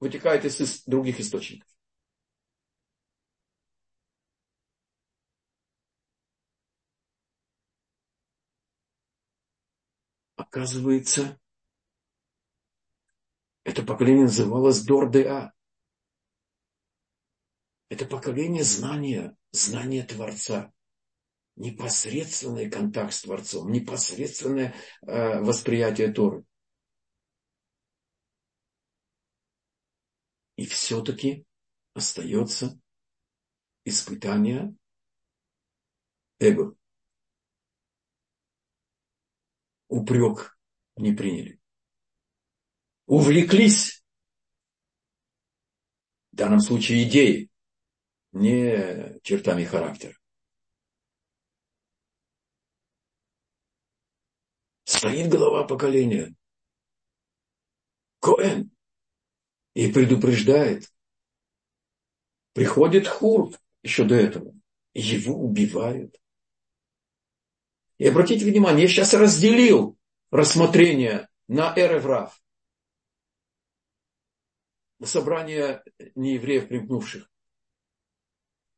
вытекает 0.00 0.44
из, 0.44 0.84
других 0.84 1.20
источников. 1.20 1.68
Оказывается, 10.36 11.38
это 13.62 13.82
поколение 13.84 14.24
называлось 14.24 14.84
Дор-Деа. 14.84 15.52
Это 17.90 18.06
поколение 18.06 18.62
знания, 18.62 19.36
знания 19.50 20.04
Творца. 20.04 20.72
Непосредственный 21.56 22.70
контакт 22.70 23.12
с 23.12 23.22
Творцом, 23.22 23.70
непосредственное 23.70 24.74
э, 25.02 25.40
восприятие 25.40 26.12
Торы. 26.12 26.44
И 30.56 30.66
все-таки 30.66 31.44
остается 31.92 32.80
испытание 33.84 34.74
эго. 36.38 36.76
Упрек 39.88 40.56
не 40.96 41.12
приняли. 41.12 41.60
Увлеклись, 43.06 44.04
в 46.30 46.36
данном 46.36 46.60
случае 46.60 47.08
идеей, 47.08 47.49
не 48.32 49.18
чертами 49.22 49.64
характера. 49.64 50.14
Стоит 54.84 55.30
голова 55.30 55.64
поколения. 55.66 56.34
Коэн. 58.20 58.70
И 59.74 59.90
предупреждает. 59.92 60.92
Приходит 62.52 63.06
Хур 63.06 63.54
еще 63.82 64.04
до 64.04 64.16
этого. 64.16 64.52
Его 64.92 65.34
убивают. 65.36 66.20
И 67.98 68.06
обратите 68.06 68.44
внимание, 68.44 68.82
я 68.82 68.88
сейчас 68.88 69.14
разделил 69.14 69.96
рассмотрение 70.30 71.28
на 71.46 71.72
Эреврав. 71.76 72.42
Собрание 75.02 75.82
неевреев, 76.14 76.68
примкнувших. 76.68 77.29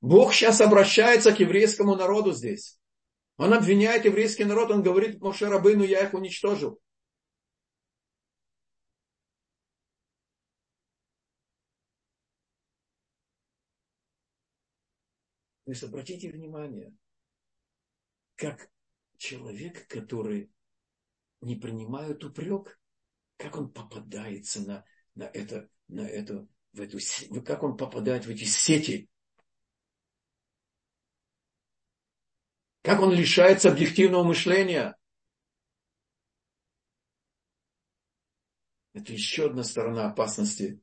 Бог 0.02 0.34
сейчас 0.34 0.60
обращается 0.60 1.32
к 1.32 1.38
еврейскому 1.38 1.94
народу 1.94 2.32
здесь. 2.32 2.76
Он 3.36 3.54
обвиняет 3.54 4.04
еврейский 4.04 4.44
народ, 4.44 4.72
он 4.72 4.82
говорит, 4.82 5.20
Моше 5.20 5.46
Рабыну, 5.46 5.84
я 5.84 6.00
их 6.04 6.12
уничтожил. 6.12 6.80
То 15.64 15.70
есть 15.70 15.84
обратите 15.84 16.32
внимание, 16.32 16.92
как 18.34 18.68
человек, 19.18 19.86
который 19.86 20.50
не 21.40 21.54
принимает 21.54 22.24
упрек, 22.24 22.80
как 23.36 23.56
он 23.56 23.72
попадается 23.72 24.66
на, 24.66 24.84
на 25.14 25.24
это, 25.24 25.70
на 25.86 26.08
это, 26.08 26.48
в 26.72 26.80
эту, 26.80 26.98
как 27.44 27.62
он 27.62 27.76
попадает 27.76 28.26
в 28.26 28.30
эти 28.30 28.42
сети 28.42 29.08
Как 32.82 33.00
он 33.00 33.12
лишается 33.12 33.70
объективного 33.70 34.24
мышления. 34.24 34.96
Это 38.92 39.12
еще 39.12 39.46
одна 39.46 39.62
сторона 39.62 40.10
опасности. 40.10 40.80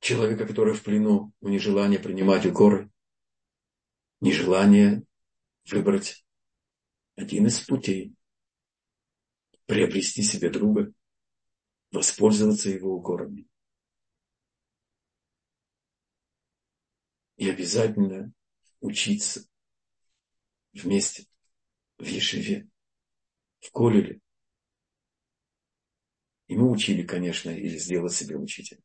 Человека, 0.00 0.46
который 0.46 0.72
в 0.72 0.82
плену, 0.82 1.32
у 1.40 1.48
нежелания 1.48 1.98
принимать 1.98 2.46
укоры, 2.46 2.90
нежелание 4.20 5.04
выбрать 5.64 6.24
один 7.16 7.46
из 7.46 7.60
путей, 7.60 8.14
приобрести 9.66 10.22
себе 10.22 10.48
друга, 10.48 10.92
воспользоваться 11.90 12.70
его 12.70 12.94
укорами. 12.94 13.46
И 17.36 17.48
обязательно 17.48 18.32
учиться 18.80 19.46
вместе 20.72 21.26
в 21.98 22.04
Ешеве, 22.04 22.68
в 23.60 23.70
Колеле. 23.70 24.20
И 26.48 26.56
мы 26.56 26.70
учили, 26.70 27.02
конечно, 27.02 27.50
или 27.50 27.76
сделать 27.76 28.12
себе 28.12 28.36
учителя. 28.36 28.80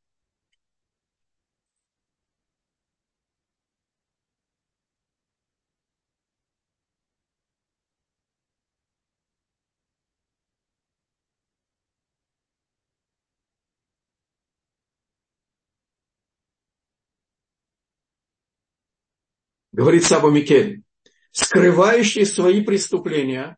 Говорит 19.72 20.04
Саба 20.04 20.30
Микель, 20.30 20.84
скрывающий 21.32 22.26
свои 22.26 22.64
преступления, 22.64 23.58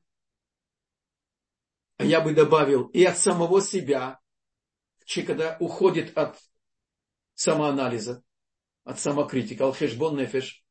а 1.97 2.05
я 2.05 2.22
бы 2.22 2.34
добавил, 2.34 2.88
и 2.88 3.03
от 3.03 3.18
самого 3.18 3.61
себя, 3.61 4.20
когда 5.26 5.57
уходит 5.59 6.18
от 6.18 6.39
самоанализа, 7.34 8.24
от 8.84 8.99
самокритики, 8.99 9.61
алхешбон 9.61 10.18
нефеш, 10.18 10.64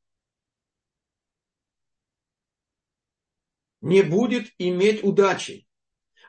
не 3.81 4.03
будет 4.03 4.49
иметь 4.59 5.03
удачи. 5.03 5.67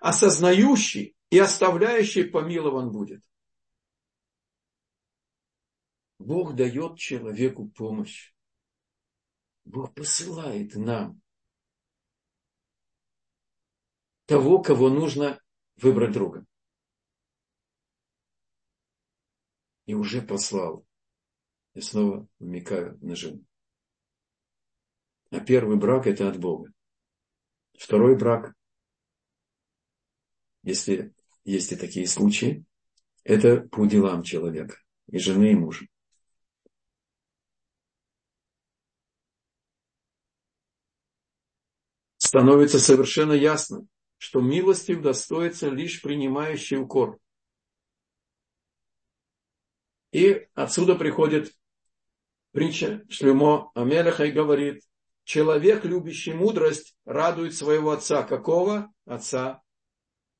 Осознающий 0.01 1.16
и 1.30 1.39
оставляющий 1.39 2.26
помилован 2.26 2.91
будет. 2.91 3.24
Бог 6.20 6.55
дает 6.55 6.97
человеку 6.97 7.70
помощь. 7.70 8.33
Бог 9.66 9.93
посылает 9.93 10.76
нам 10.76 11.22
того, 14.26 14.61
кого 14.61 14.89
нужно 14.89 15.41
выбрать 15.78 16.14
другом. 16.14 16.47
И 19.86 19.93
уже 19.93 20.22
послал. 20.22 20.86
Я 21.74 21.82
снова 21.82 22.28
намекаю 22.39 22.97
на 23.01 23.16
жену. 23.16 23.43
А 25.32 25.39
первый 25.39 25.78
брак– 25.78 26.07
это 26.07 26.30
от 26.30 26.39
Бога. 26.39 26.72
Второй 27.74 28.16
брак, 28.16 28.53
если 30.61 31.14
есть 31.43 31.72
и 31.72 31.76
такие 31.76 32.07
случаи, 32.07 32.64
это 33.24 33.61
по 33.61 33.86
делам 33.86 34.24
человека, 34.24 34.78
и 35.07 35.18
жены, 35.18 35.51
и 35.51 35.55
мужа. 35.55 35.88
Становится 42.34 42.80
совершенно 42.80 43.34
ясно, 43.34 43.86
что 44.18 44.42
милостью 44.42 45.00
достоится 45.00 45.70
лишь 45.70 46.02
принимающий 46.02 46.78
укор. 46.78 47.20
И 50.12 50.48
отсюда 50.56 50.96
приходит 50.96 51.56
притча 52.50 53.06
Шлюмо 53.08 53.72
Амелеха 53.76 54.24
и 54.24 54.32
говорит, 54.32 54.82
человек, 55.26 55.86
любящий 55.86 56.34
мудрость, 56.34 56.96
радует 57.06 57.54
своего 57.54 57.92
отца. 57.92 58.24
Какого? 58.24 58.92
Отца 59.06 59.62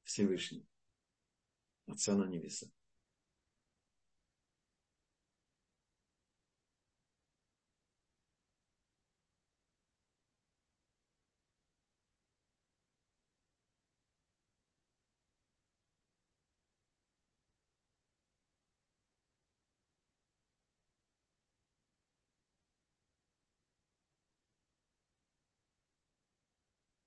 Всевышнего. 0.02 0.66
Отца 1.86 2.16
на 2.16 2.26
небесах. 2.26 2.70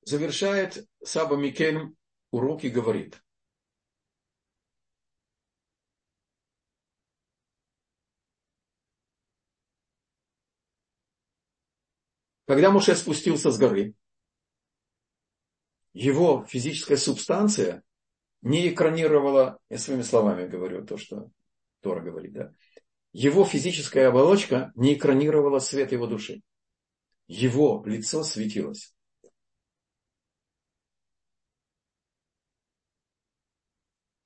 Завершает 0.07 0.89
Саба 1.05 1.37
Микель 1.37 1.95
урок 2.31 2.65
и 2.65 2.71
говорит. 2.71 3.23
Когда 12.47 12.71
Моше 12.71 12.95
спустился 12.95 13.51
с 13.51 13.59
горы, 13.59 13.95
его 15.93 16.45
физическая 16.45 16.97
субстанция 16.97 17.83
не 18.43 18.69
экранировала, 18.69 19.59
я 19.69 19.79
своими 19.79 20.03
словами 20.03 20.47
говорю 20.47 20.87
то, 20.87 20.97
что 20.97 21.31
Тора 21.81 22.01
говорит, 22.03 22.33
да, 22.33 22.55
его 23.13 23.45
физическая 23.45 24.09
оболочка 24.09 24.71
не 24.77 24.95
экранировала 24.95 25.59
свет 25.59 25.91
его 25.91 26.07
души. 26.07 26.43
Его 27.27 27.83
лицо 27.85 28.23
светилось. 28.23 28.96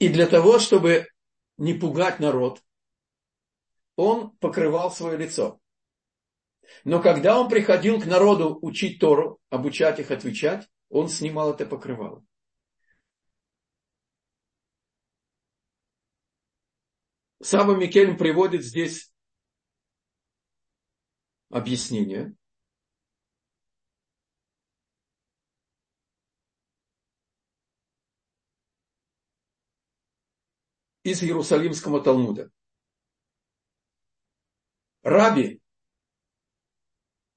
И 0.01 0.09
для 0.09 0.27
того, 0.27 0.59
чтобы 0.59 1.09
не 1.59 1.75
пугать 1.75 2.21
народ, 2.21 2.65
он 3.97 4.31
покрывал 4.39 4.91
свое 4.91 5.19
лицо. 5.19 5.61
Но 6.85 7.03
когда 7.03 7.39
он 7.39 7.51
приходил 7.51 8.01
к 8.01 8.07
народу 8.07 8.59
учить 8.63 8.99
Тору, 8.99 9.39
обучать 9.51 10.01
их 10.01 10.11
отвечать, 10.11 10.67
он 10.89 11.09
снимал 11.09 11.53
это 11.53 11.67
покрывало. 11.67 12.25
Саба 17.43 17.77
Микель 17.77 18.17
приводит 18.17 18.65
здесь 18.65 19.13
объяснение. 21.51 22.35
Из 31.03 31.23
Иерусалимского 31.23 32.03
Талмуда. 32.03 32.51
Раби 35.03 35.61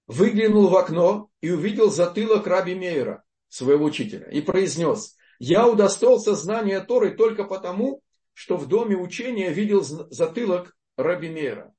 выглянул 0.08 0.68
в 0.68 0.76
окно 0.76 1.30
и 1.42 1.50
увидел 1.52 1.90
затылок 1.90 2.46
Раби 2.46 2.76
Мейера, 2.76 3.24
своего 3.48 3.86
учителя, 3.86 4.30
и 4.30 4.42
произнес, 4.42 5.16
я 5.40 5.68
удостоился 5.68 6.36
знания 6.36 6.82
Торы 6.82 7.16
только 7.16 7.46
потому, 7.46 8.02
что 8.34 8.58
в 8.58 8.68
доме 8.68 8.98
учения 8.98 9.52
видел 9.52 9.82
затылок 9.82 10.76
Раби 10.98 11.30
Мейера. 11.30 11.74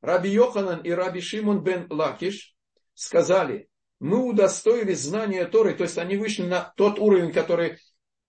Раби 0.00 0.30
Йоханан 0.30 0.80
и 0.82 0.90
Раби 0.90 1.20
Шимон 1.20 1.62
бен 1.62 1.86
Лакиш 1.88 2.54
сказали, 2.94 3.68
мы 4.00 4.24
удостоились 4.28 5.00
знания 5.00 5.46
Торы, 5.46 5.74
то 5.74 5.84
есть 5.84 5.96
они 5.96 6.16
вышли 6.16 6.42
на 6.42 6.72
тот 6.76 6.98
уровень, 6.98 7.32
который 7.32 7.78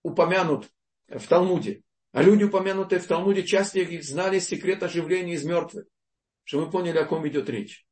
упомянут 0.04 0.70
в 1.08 1.28
Талмуде. 1.28 1.82
А 2.14 2.22
люди, 2.22 2.44
упомянутые 2.44 3.00
в 3.00 3.08
Талмуде, 3.08 3.44
часто 3.44 3.80
их 3.80 4.04
знали 4.04 4.38
секрет 4.38 4.84
оживления 4.84 5.34
из 5.34 5.44
мертвых. 5.44 5.88
Чтобы 6.44 6.66
мы 6.66 6.72
поняли, 6.72 7.00
о 7.00 7.06
ком 7.06 7.28
идет 7.28 7.50
речь. 7.50 7.88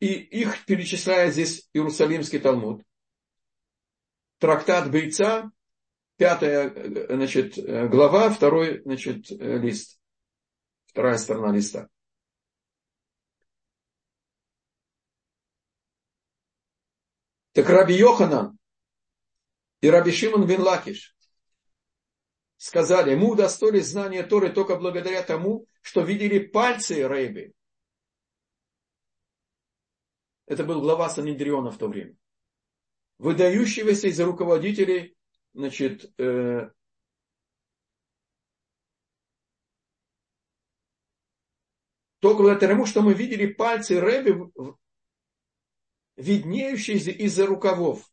И 0.00 0.12
их 0.12 0.64
перечисляет 0.64 1.32
здесь 1.32 1.70
Иерусалимский 1.72 2.40
Талмуд. 2.40 2.82
Трактат 4.38 4.90
Бейца, 4.90 5.52
пятая 6.16 7.06
значит, 7.06 7.54
глава, 7.56 8.30
второй 8.30 8.82
значит, 8.82 9.30
лист. 9.30 10.00
Вторая 10.86 11.18
сторона 11.18 11.54
листа. 11.54 11.88
Так 17.52 17.68
Раби 17.68 17.94
Йоханан 17.94 18.58
и 19.80 19.88
Раби 19.88 20.10
Шимон 20.10 20.46
бен 20.46 20.60
Лакиш 20.62 21.15
сказали, 22.66 23.14
мы 23.14 23.30
удостоились 23.30 23.86
знания 23.86 24.24
Торы 24.24 24.52
только 24.52 24.74
благодаря 24.74 25.22
тому, 25.22 25.68
что 25.82 26.00
видели 26.02 26.40
пальцы 26.40 27.06
Рейби. 27.06 27.54
Это 30.46 30.64
был 30.64 30.80
глава 30.80 31.08
Санедриона 31.08 31.70
в 31.70 31.78
то 31.78 31.86
время. 31.86 32.16
Выдающегося 33.18 34.08
из 34.08 34.20
руководителей, 34.20 35.16
значит, 35.54 36.12
э, 36.18 36.70
только 42.18 42.42
благодаря 42.42 42.72
тому, 42.72 42.86
что 42.86 43.00
мы 43.00 43.14
видели 43.14 43.46
пальцы 43.46 44.00
Рэби, 44.00 44.34
виднеющиеся 46.16 47.12
из-за 47.12 47.46
рукавов 47.46 48.10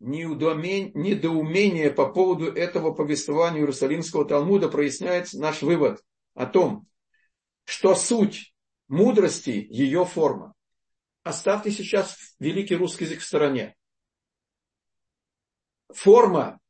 недоумение 0.00 1.90
по 1.90 2.12
поводу 2.12 2.52
этого 2.52 2.92
повествования 2.92 3.60
Иерусалимского 3.60 4.24
Талмуда 4.24 4.68
проясняет 4.68 5.32
наш 5.32 5.62
вывод 5.62 6.02
о 6.34 6.46
том, 6.46 6.86
что 7.64 7.94
суть 7.94 8.54
мудрости– 8.86 9.66
ее 9.70 10.04
форма. 10.04 10.54
Оставьте 11.22 11.70
сейчас 11.70 12.16
великий 12.38 12.76
русский 12.76 13.04
язык 13.04 13.20
в 13.20 13.24
стороне. 13.24 13.76
Форма 15.90 16.60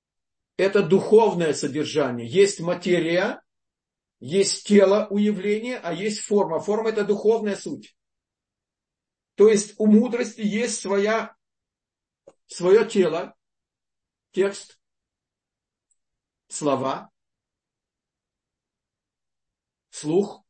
–это 0.56 0.82
духовное 0.82 1.54
содержание. 1.54 2.28
Есть 2.28 2.60
материя, 2.60 3.42
есть 4.20 4.66
тело 4.66 5.06
у 5.10 5.18
явления, 5.18 5.78
а 5.78 5.92
есть 5.92 6.20
форма. 6.20 6.60
Форма– 6.60 6.90
это 6.90 7.04
духовная 7.04 7.56
суть. 7.56 7.96
То 9.36 9.48
есть 9.48 9.74
у 9.78 9.86
мудрости 9.86 10.42
есть 10.42 10.80
своя 10.80 11.34
свое 12.46 12.88
тело, 12.88 13.34
текст, 14.32 14.78
слова, 16.48 17.10
слух, 19.90 20.44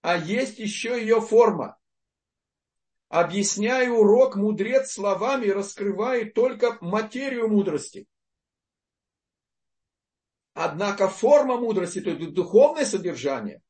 а 0.00 0.16
есть 0.16 0.58
еще 0.58 1.00
ее 1.00 1.20
форма. 1.20 1.78
Объясняя 3.08 3.90
урок, 3.90 4.36
мудрец 4.36 4.92
словами 4.92 5.48
раскрывает 5.48 6.32
только 6.32 6.78
материю 6.80 7.48
мудрости. 7.48 8.06
Однако 10.54 11.08
форма 11.08 11.58
мудрости, 11.58 12.00
то 12.00 12.10
есть 12.10 12.32
духовное 12.32 12.86
содержание, 12.86 13.62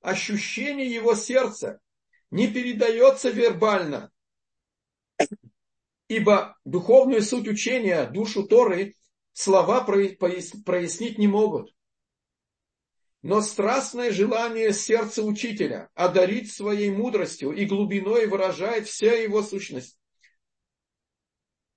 ощущение 0.00 0.86
его 0.86 1.16
сердца 1.16 1.80
не 2.30 2.46
передается 2.46 3.30
вербально, 3.30 4.11
Ибо 6.12 6.58
духовную 6.66 7.22
суть 7.22 7.48
учения, 7.48 8.04
душу 8.04 8.46
Торы, 8.46 8.96
слова 9.32 9.80
прояснить 9.80 11.16
не 11.16 11.26
могут. 11.26 11.74
Но 13.22 13.40
страстное 13.40 14.12
желание 14.12 14.74
сердца 14.74 15.22
учителя 15.22 15.88
одарить 15.94 16.52
своей 16.52 16.90
мудростью 16.90 17.52
и 17.52 17.64
глубиной 17.64 18.26
выражает 18.26 18.88
вся 18.88 19.14
его 19.14 19.42
сущность. 19.42 19.98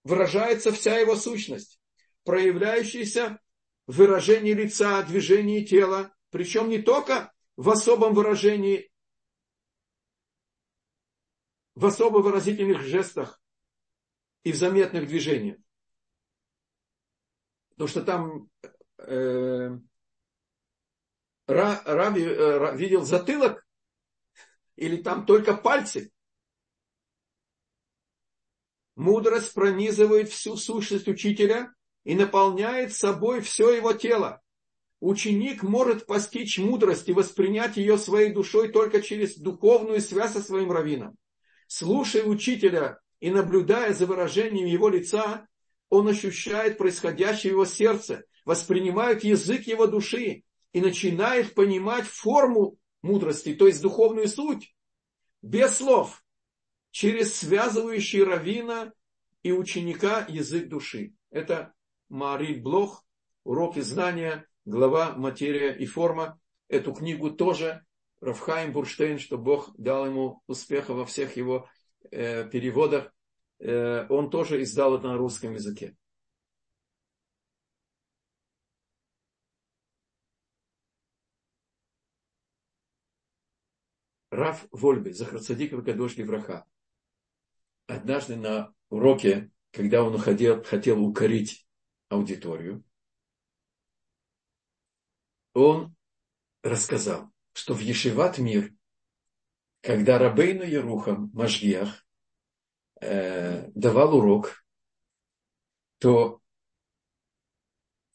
Выражается 0.04 0.74
вся 0.74 0.98
его 0.98 1.16
сущность, 1.16 1.80
проявляющаяся 2.26 3.40
в 3.88 3.96
выражении 3.96 4.52
лица, 4.52 5.02
движении 5.04 5.64
тела, 5.64 6.14
причем 6.30 6.68
не 6.68 6.82
только 6.82 7.32
в 7.56 7.70
особом 7.70 8.14
выражении 8.14 8.92
в 11.74 11.86
особо 11.86 12.18
выразительных 12.18 12.82
жестах 12.82 13.40
и 14.46 14.52
в 14.52 14.56
заметных 14.56 15.08
движениях. 15.08 15.58
Потому 17.72 17.88
что 17.90 18.04
там 18.04 18.50
э, 19.00 19.78
Раби 21.48 22.24
э, 22.24 22.78
видел 22.78 23.04
затылок, 23.04 23.66
или 24.76 25.02
там 25.02 25.26
только 25.26 25.58
пальцы. 25.58 26.12
Мудрость 28.96 29.54
пронизывает 29.54 30.30
всю 30.30 30.56
сущность 30.58 31.08
учителя 31.08 31.74
и 32.04 32.16
наполняет 32.16 32.94
собой 32.94 33.42
все 33.42 33.72
его 33.72 33.94
тело. 33.94 34.42
Ученик 35.00 35.64
может 35.64 36.06
постичь 36.06 36.60
мудрость 36.60 37.10
и 37.10 37.14
воспринять 37.14 37.78
ее 37.78 37.98
своей 37.98 38.32
душой 38.32 38.72
только 38.72 39.02
через 39.02 39.38
духовную 39.38 40.02
связь 40.02 40.34
со 40.34 40.42
своим 40.42 40.72
раввином. 40.72 41.18
Слушая 41.68 42.24
учителя 42.24 43.00
и 43.20 43.32
наблюдая 43.32 43.94
за 43.94 44.06
выражением 44.06 44.66
его 44.66 44.90
лица, 44.90 45.48
он 45.90 46.08
ощущает 46.08 46.78
происходящее 46.78 47.54
в 47.54 47.56
его 47.56 47.66
сердце, 47.66 48.26
воспринимает 48.44 49.24
язык 49.24 49.68
его 49.68 49.88
души 49.88 50.44
и 50.74 50.82
начинает 50.82 51.54
понимать 51.54 52.06
форму 52.06 52.78
мудрости, 53.02 53.54
то 53.54 53.68
есть 53.68 53.82
духовную 53.82 54.28
суть, 54.28 54.76
без 55.42 55.78
слов, 55.78 56.24
через 56.92 57.36
связывающий 57.36 58.24
равина 58.24 58.94
и 59.44 59.52
ученика 59.52 60.26
язык 60.28 60.68
души. 60.68 61.14
Это 61.30 61.74
Мари 62.10 62.56
Блох, 62.56 63.06
уроки 63.44 63.80
знания, 63.82 64.48
глава 64.66 65.14
«Материя 65.16 65.72
и 65.72 65.86
форма». 65.86 66.40
Эту 66.68 66.94
книгу 66.94 67.30
тоже 67.30 67.86
Рафхайм 68.22 68.72
Бурштейн, 68.72 69.20
что 69.20 69.38
Бог 69.38 69.72
дал 69.78 70.08
ему 70.08 70.42
успеха 70.48 70.94
во 70.94 71.06
всех 71.06 71.38
его 71.38 71.70
э, 72.12 72.50
переводах, 72.50 73.14
э, 73.60 74.06
он 74.10 74.30
тоже 74.30 74.62
издал 74.62 74.98
это 74.98 75.08
на 75.08 75.18
русском 75.18 75.54
языке. 75.54 75.96
Раф 84.36 84.68
Вольбе, 84.72 85.14
Захарцадик 85.14 85.72
Вакадош 85.72 86.18
Враха. 86.18 86.66
Однажды 87.88 88.36
на 88.36 88.74
уроке, 88.90 89.52
когда 89.72 90.04
он 90.04 90.16
уходил, 90.16 90.64
хотел 90.64 91.02
укорить 91.02 91.66
аудиторию, 92.10 92.84
он 95.54 95.96
рассказал, 96.64 97.32
что 97.54 97.74
в 97.74 97.80
Ешиват 97.80 98.38
мир, 98.38 98.74
когда 99.86 100.18
Рабейну 100.18 100.64
Ерухам, 100.64 101.30
Машгиах, 101.34 102.04
э, 103.02 103.70
давал 103.76 104.16
урок, 104.16 104.66
то 106.00 106.42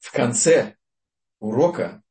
в 0.00 0.10
конце 0.10 0.76
урока 1.38 2.02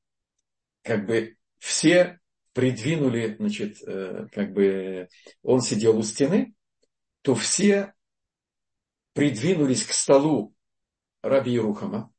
как 0.82 1.06
бы 1.06 1.38
все 1.58 2.22
придвинули, 2.54 3.36
значит, 3.38 3.84
э, 3.86 4.28
как 4.32 4.54
бы 4.54 5.10
он 5.42 5.60
сидел 5.60 5.98
у 5.98 6.04
стены, 6.04 6.54
то 7.22 7.36
все 7.36 7.94
придвинулись 9.12 9.86
к 9.86 9.92
столу 9.92 10.56
Раби 11.22 11.52
Ерухама, 11.52 12.14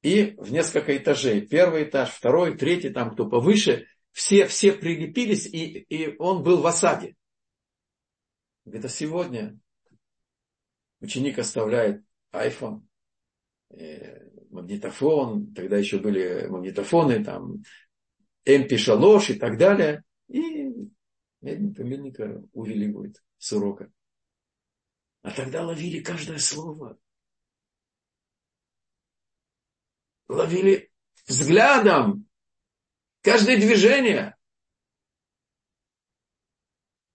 и 0.00 0.34
в 0.38 0.50
несколько 0.50 0.96
этажей. 0.96 1.42
Первый 1.42 1.84
этаж, 1.84 2.08
второй, 2.08 2.56
третий, 2.56 2.88
там 2.88 3.10
кто 3.10 3.28
повыше. 3.28 3.86
Все, 4.16 4.46
все 4.46 4.72
прилепились, 4.72 5.44
и, 5.44 5.80
и 5.90 6.16
он 6.16 6.42
был 6.42 6.62
в 6.62 6.66
осаде. 6.66 7.16
Это 8.64 8.88
сегодня 8.88 9.60
ученик 11.00 11.38
оставляет 11.38 12.02
iPhone, 12.32 12.86
э, 13.68 14.30
магнитофон, 14.48 15.52
тогда 15.52 15.76
еще 15.76 15.98
были 15.98 16.46
магнитофоны, 16.46 17.22
там, 17.22 17.62
MP3 18.46 19.34
и 19.34 19.38
так 19.38 19.58
далее. 19.58 20.02
И 20.28 20.64
медника 21.42 22.42
увиливают 22.54 23.22
с 23.36 23.52
урока. 23.52 23.92
А 25.20 25.30
тогда 25.30 25.62
ловили 25.62 26.00
каждое 26.02 26.38
слово. 26.38 26.98
Ловили 30.26 30.90
взглядом 31.26 32.25
каждое 33.26 33.56
движение. 33.56 34.36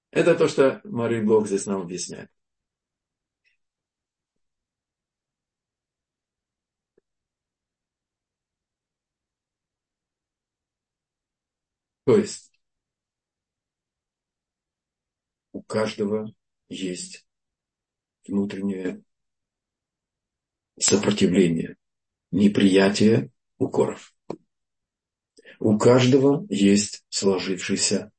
Это 0.10 0.36
то, 0.36 0.50
что 0.50 0.82
Марий 0.84 1.22
Блок 1.22 1.48
здесь 1.48 1.66
нам 1.66 1.84
объясняет. 1.84 2.30
То 12.04 12.18
есть 12.18 12.52
у 15.54 15.64
каждого 15.64 16.36
есть 16.68 17.26
внутреннее 18.28 19.02
сопротивление, 20.78 21.78
неприятие 22.32 23.32
укоров. 23.58 24.14
У 25.64 25.78
каждого 25.78 26.44
есть 26.50 27.06
сложившийся 27.10 28.12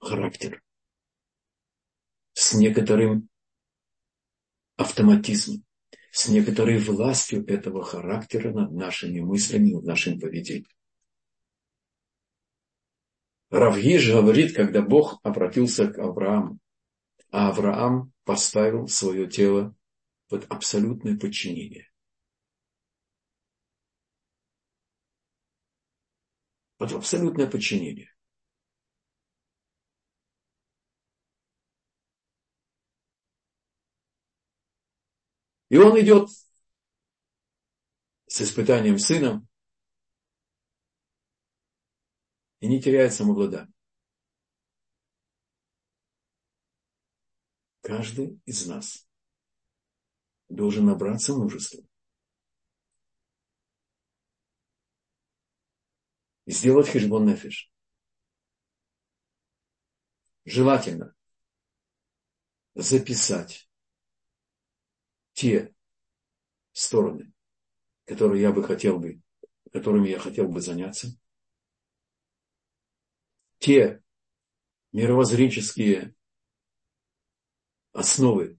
характер 0.00 0.60
с 2.32 2.52
некоторым 2.52 3.28
автоматизмом, 4.74 5.64
с 6.10 6.26
некоторой 6.28 6.80
властью 6.80 7.46
этого 7.46 7.84
характера 7.84 8.52
над 8.52 8.72
нашими 8.72 9.20
мыслями, 9.20 9.74
над 9.74 9.84
нашим 9.84 10.18
поведением. 10.18 10.66
Равгиш 13.50 14.10
говорит, 14.10 14.56
когда 14.56 14.82
Бог 14.82 15.20
обратился 15.22 15.86
к 15.86 15.96
Аврааму, 16.00 16.58
а 17.30 17.50
Авраам 17.50 18.12
поставил 18.24 18.88
свое 18.88 19.28
тело 19.28 19.76
под 20.28 20.44
абсолютное 20.50 21.16
подчинение. 21.16 21.88
Под 26.78 26.92
абсолютное 26.92 27.50
подчинение. 27.50 28.14
И 35.68 35.76
он 35.76 36.00
идет 36.00 36.30
с 38.26 38.40
испытанием 38.40 38.98
сыном, 38.98 39.48
и 42.60 42.68
не 42.68 42.80
теряет 42.80 43.12
самообладание. 43.12 43.72
Каждый 47.82 48.40
из 48.44 48.66
нас 48.66 49.08
должен 50.48 50.86
набраться 50.86 51.34
мужества 51.34 51.82
сделать 56.50 56.88
хижбон 56.88 57.26
нефиш. 57.26 57.70
Желательно 60.44 61.14
записать 62.74 63.70
те 65.32 65.74
стороны, 66.72 67.32
которые 68.04 68.42
я 68.42 68.52
бы 68.52 68.64
хотел 68.64 68.98
бы, 68.98 69.20
которыми 69.72 70.08
я 70.08 70.18
хотел 70.18 70.48
бы 70.48 70.60
заняться– 70.60 71.08
те 73.58 74.02
мировоззренческие 74.92 76.14
основы, 77.92 78.58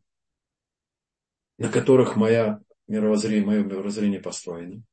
на 1.58 1.72
которых 1.72 2.16
моя 2.16 2.62
мировоззрение, 2.88 3.46
мое 3.46 3.64
мировоззрение 3.64 4.20
построено. 4.20 4.84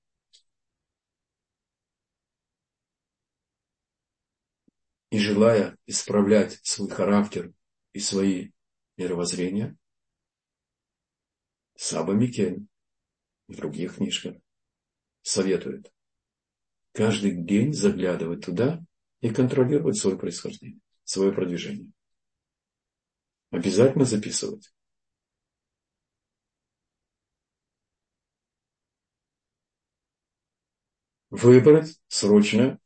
И 5.11 5.19
желая 5.19 5.77
исправлять 5.87 6.59
свой 6.65 6.91
характер 6.91 7.53
и 7.93 8.01
свои 8.01 8.51
мировоззрения, 8.97 9.77
Саба 11.77 12.13
Микен 12.13 12.69
в 13.47 13.55
других 13.55 13.97
книжках 13.97 14.37
советует 15.23 15.93
каждый 16.93 17.33
день 17.33 17.73
заглядывать 17.73 18.45
туда 18.45 18.83
и 19.21 19.31
контролировать 19.31 19.99
свое 19.99 20.19
происхождение, 20.19 20.81
свое 21.05 21.33
продвижение. 21.33 21.93
Обязательно 23.51 24.05
записывать. 24.05 24.73
Выбрать 31.31 32.01
срочно 32.09 32.81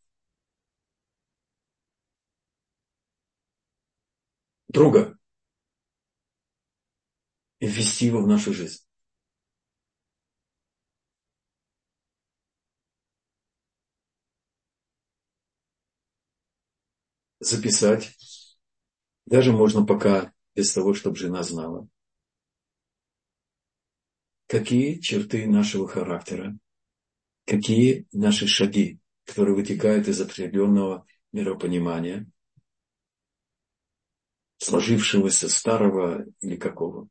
друга, 4.71 5.19
и 7.59 7.67
ввести 7.67 8.07
его 8.07 8.23
в 8.23 8.27
нашу 8.27 8.53
жизнь. 8.55 8.83
Записать. 17.41 18.17
Даже 19.27 19.53
можно 19.53 19.85
пока 19.85 20.33
без 20.55 20.73
того, 20.73 20.95
чтобы 20.95 21.17
жена 21.17 21.43
знала. 21.43 21.89
Какие 24.47 24.99
черты 25.01 25.47
нашего 25.47 25.87
характера, 25.87 26.59
какие 27.47 28.07
наши 28.13 28.47
шаги, 28.47 28.99
которые 29.25 29.55
вытекают 29.55 30.09
из 30.09 30.21
определенного 30.21 31.07
миропонимания, 31.33 32.31
сложившегося 34.61 35.49
старого 35.49 36.27
или 36.41 36.57
какого. 36.57 37.09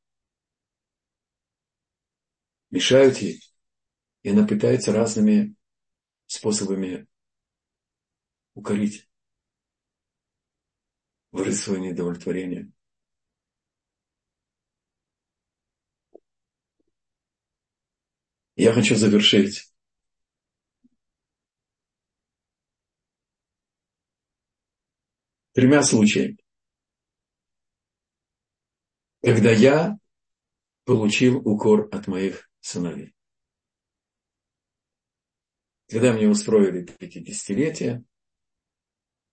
Мешают 2.69 3.17
ей, 3.17 3.41
и 4.21 4.29
она 4.29 4.45
пытается 4.45 4.93
разными 4.93 5.55
способами 6.27 7.07
укорить, 8.53 9.09
выразить 11.31 11.63
свое 11.63 11.81
недовлетворение. 11.81 12.71
Я 18.55 18.73
хочу 18.73 18.93
завершить 18.93 19.73
тремя 25.53 25.81
случаями, 25.81 26.37
когда 29.21 29.51
я 29.51 29.97
получил 30.85 31.37
укор 31.47 31.89
от 31.91 32.07
моих 32.07 32.49
сыновей. 32.59 33.13
Когда 35.89 36.13
мне 36.13 36.29
устроили 36.29 36.85
50-летие, 36.85 38.03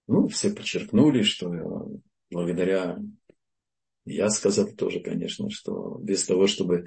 ну, 0.06 0.28
все 0.28 0.52
подчеркнули, 0.52 1.22
что 1.22 1.50
благодаря, 2.30 2.98
я 4.04 4.30
сказал 4.30 4.68
тоже, 4.68 5.00
конечно, 5.00 5.50
что 5.50 5.98
без 6.00 6.24
того, 6.24 6.46
чтобы 6.46 6.86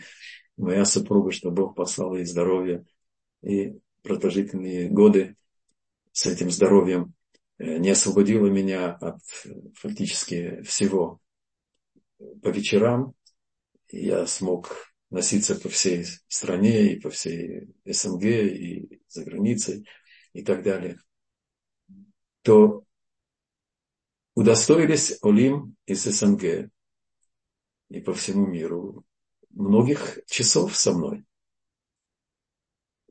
моя 0.58 0.86
супруга, 0.86 1.32
что 1.32 1.52
Бог 1.52 1.76
послал 1.76 2.16
ей 2.16 2.26
здоровье 2.26 2.86
и 3.42 3.80
продолжительные 4.02 4.90
годы 4.90 5.36
с 6.12 6.26
этим 6.26 6.50
здоровьем 6.50 7.14
э, 7.58 7.78
не 7.78 7.90
освободила 7.90 8.48
меня 8.48 8.94
от 8.94 9.22
фактически 9.76 10.62
всего. 10.64 11.20
По 12.20 12.50
вечерам 12.50 13.14
я 13.90 14.28
смог 14.28 14.94
носиться 15.10 15.56
по 15.56 15.70
всей 15.70 16.06
стране 16.28 16.94
и 16.94 17.00
по 17.00 17.10
всей 17.10 17.74
СНГ 17.86 18.24
и 18.24 19.02
за 19.08 19.24
границей 19.24 19.88
и 20.34 20.44
так 20.44 20.64
далее, 20.64 21.00
то 22.42 22.84
удостоились 24.36 25.18
Олим 25.24 25.76
из 25.86 26.04
СНГ 26.04 26.72
и 27.90 28.02
по 28.02 28.14
всему 28.14 28.46
миру 28.46 29.06
многих 29.50 30.20
часов 30.28 30.76
со 30.76 30.94
мной. 30.94 31.26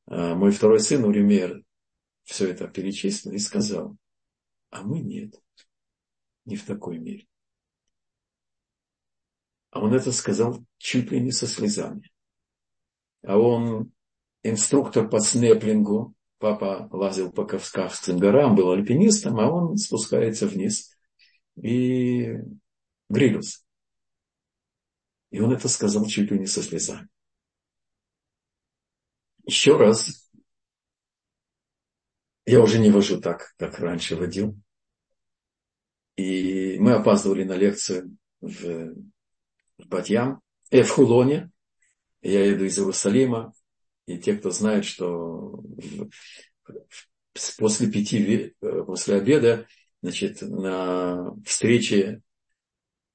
А 0.06 0.34
мой 0.34 0.52
второй 0.52 0.80
сын 0.80 1.04
Уример 1.04 1.62
все 2.24 2.50
это 2.50 2.68
перечислил 2.68 3.32
и 3.32 3.38
сказал, 3.38 3.96
а 4.70 4.82
мы 4.82 5.00
нет, 5.00 5.34
не 6.44 6.56
в 6.56 6.64
такой 6.64 6.98
мере. 6.98 7.26
А 9.70 9.80
он 9.80 9.94
это 9.94 10.12
сказал 10.12 10.64
чуть 10.78 11.10
ли 11.10 11.20
не 11.20 11.30
со 11.30 11.46
слезами. 11.46 12.10
А 13.22 13.36
он 13.38 13.92
инструктор 14.42 15.08
по 15.08 15.20
снеплингу, 15.20 16.14
папа 16.38 16.88
лазил 16.92 17.30
по 17.32 17.44
Кавказским 17.44 18.18
горам, 18.18 18.54
был 18.54 18.70
альпинистом, 18.70 19.38
а 19.40 19.50
он 19.50 19.76
спускается 19.76 20.46
вниз 20.46 20.96
и 21.56 22.36
грилился. 23.08 23.60
И 25.30 25.40
он 25.40 25.52
это 25.52 25.68
сказал 25.68 26.06
чуть 26.06 26.30
ли 26.30 26.38
не 26.38 26.46
со 26.46 26.62
слезами. 26.62 27.08
Еще 29.44 29.76
раз, 29.76 30.30
я 32.46 32.60
уже 32.60 32.78
не 32.78 32.90
вожу 32.90 33.20
так, 33.20 33.54
как 33.58 33.78
раньше 33.78 34.16
водил. 34.16 34.58
И 36.16 36.78
мы 36.78 36.92
опаздывали 36.92 37.44
на 37.44 37.54
лекцию 37.54 38.16
в, 38.40 38.94
в 39.79 39.87
Батьям, 39.87 40.41
э, 40.70 40.83
в 40.83 40.91
Хулоне. 40.91 41.51
Я 42.20 42.45
еду 42.45 42.64
из 42.64 42.79
Иерусалима. 42.79 43.53
И 44.07 44.18
те, 44.18 44.35
кто 44.37 44.51
знает, 44.51 44.85
что 44.85 45.62
после 47.59 47.91
пяти, 47.91 48.55
э, 48.61 48.83
после 48.85 49.16
обеда, 49.16 49.66
значит, 50.03 50.43
на 50.43 51.35
встрече 51.45 52.22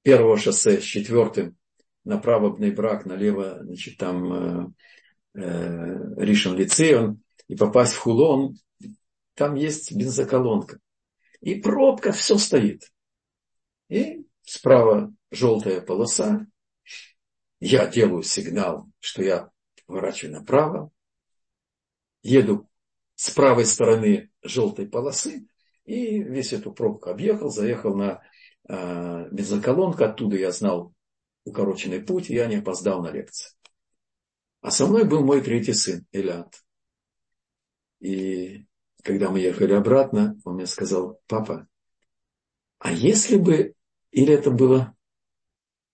первого 0.04 0.38
шоссе 0.38 0.80
с 0.80 0.84
четвертым 0.84 1.58
направо 2.04 2.50
Бнейбрак, 2.50 3.06
налево, 3.06 3.60
значит, 3.64 3.98
там 3.98 4.34
э, 4.34 4.68
э, 5.36 6.16
Ришон 6.18 6.58
Лицеон, 6.58 7.22
и 7.48 7.56
попасть 7.56 7.94
в 7.94 8.00
Хулон, 8.00 8.58
там 9.36 9.56
есть 9.56 9.92
бензоколонка. 9.94 10.80
И 11.42 11.56
пробка, 11.56 12.12
все 12.12 12.38
стоит. 12.38 12.92
И 13.90 14.26
справа 14.44 15.14
желтая 15.32 15.82
полоса. 15.82 16.46
Я 17.66 17.88
делаю 17.88 18.24
сигнал, 18.24 18.90
что 19.00 19.24
я 19.24 19.50
поворачиваю 19.86 20.34
направо. 20.34 20.92
Еду 22.22 22.70
с 23.16 23.30
правой 23.30 23.66
стороны 23.66 24.32
желтой 24.42 24.86
полосы. 24.86 25.48
И 25.86 26.22
весь 26.22 26.52
эту 26.52 26.74
пробку 26.74 27.10
объехал, 27.10 27.48
заехал 27.50 27.96
на 27.96 28.22
э, 28.68 29.30
бензоколонку. 29.32 30.04
Оттуда 30.04 30.36
я 30.36 30.52
знал 30.52 30.94
укороченный 31.46 32.02
путь, 32.02 32.30
и 32.30 32.34
я 32.34 32.48
не 32.48 32.58
опоздал 32.58 33.02
на 33.02 33.12
лекцию. 33.12 33.54
А 34.60 34.70
со 34.70 34.86
мной 34.86 35.06
был 35.06 35.24
мой 35.24 35.40
третий 35.40 35.72
сын, 35.74 36.06
Элят. 36.12 36.54
И 38.02 38.66
когда 39.04 39.30
мы 39.30 39.40
ехали 39.40 39.72
обратно, 39.72 40.38
он 40.44 40.56
мне 40.56 40.66
сказал, 40.66 41.22
папа, 41.28 41.70
а 42.80 42.92
если 42.92 43.38
бы, 43.38 43.74
или 44.12 44.34
это 44.34 44.52
было 44.52 44.94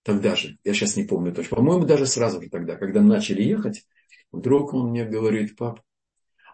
тогда 0.03 0.35
же, 0.35 0.57
я 0.63 0.73
сейчас 0.73 0.95
не 0.95 1.03
помню 1.03 1.33
точно, 1.33 1.57
по-моему, 1.57 1.85
даже 1.85 2.05
сразу 2.05 2.41
же 2.41 2.49
тогда, 2.49 2.75
когда 2.75 3.01
начали 3.01 3.41
ехать, 3.43 3.85
вдруг 4.31 4.73
он 4.73 4.89
мне 4.89 5.05
говорит, 5.05 5.55
пап, 5.55 5.81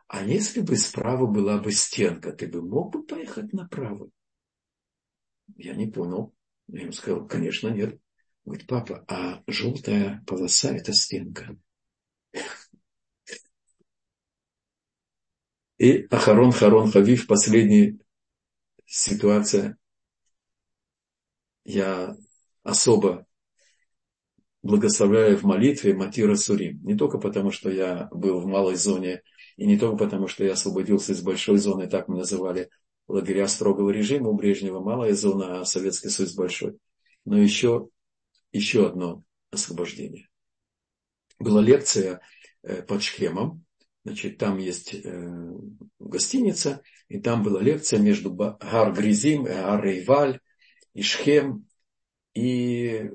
а 0.07 0.23
если 0.23 0.61
бы 0.61 0.77
справа 0.77 1.25
была 1.25 1.57
бы 1.57 1.71
стенка, 1.71 2.31
ты 2.31 2.47
бы 2.47 2.61
мог 2.61 2.91
бы 2.91 3.03
поехать 3.03 3.53
направо? 3.53 4.09
Я 5.57 5.75
не 5.75 5.87
понял. 5.87 6.33
Я 6.67 6.81
ему 6.81 6.91
сказал, 6.91 7.27
конечно, 7.27 7.69
нет. 7.69 7.99
Говорит, 8.43 8.67
папа, 8.67 9.05
а 9.07 9.43
желтая 9.47 10.23
полоса– 10.27 10.69
это 10.75 10.93
стенка. 10.93 11.57
И 15.77 16.07
Ахарон 16.09 16.51
Харон 16.51 16.91
Хавив, 16.91 17.27
последняя 17.27 17.97
ситуация. 18.85 19.77
Я 21.63 22.15
особо 22.63 23.25
благословляю 24.65 25.37
в 25.37 25.43
молитве 25.43 25.93
Матира 25.93 26.35
Сурим. 26.35 26.83
Не 26.83 26.95
только 26.95 27.19
потому, 27.19 27.51
что 27.51 27.69
я 27.69 28.09
был 28.11 28.39
в 28.39 28.47
малой 28.47 28.75
зоне, 28.75 29.21
и 29.57 29.67
не 29.67 29.77
только 29.77 30.05
потому, 30.05 30.27
что 30.27 30.43
я 30.43 30.53
освободился 30.53 31.11
из 31.11 31.21
большой 31.21 31.59
зоны, 31.59 31.87
так 31.87 32.07
мы 32.07 32.17
называли 32.17 32.69
лагеря 33.07 33.47
строгого 33.47 33.91
режима 33.91 34.29
у 34.29 34.33
Брежнева, 34.33 34.79
малая 34.79 35.13
зона, 35.13 35.61
а 35.61 35.65
Советский 35.65 36.09
Союз 36.09 36.33
большой. 36.33 36.77
Но 37.25 37.37
еще 37.37 37.89
еще 38.51 38.87
одно 38.87 39.23
освобождение. 39.51 40.29
Была 41.37 41.61
лекция 41.61 42.21
э, 42.63 42.81
под 42.81 43.03
Шхемом, 43.03 43.63
значит, 44.03 44.39
там 44.39 44.57
есть 44.57 44.95
э, 44.95 45.51
гостиница, 45.99 46.81
и 47.07 47.19
там 47.19 47.43
была 47.43 47.61
лекция 47.61 47.99
между 47.99 48.33
Гар 48.33 48.93
Гризим 48.93 49.43
Гар 49.43 49.83
Рейваль 49.83 50.39
и 50.95 51.03
Шхем. 51.03 51.67
И 52.33 53.11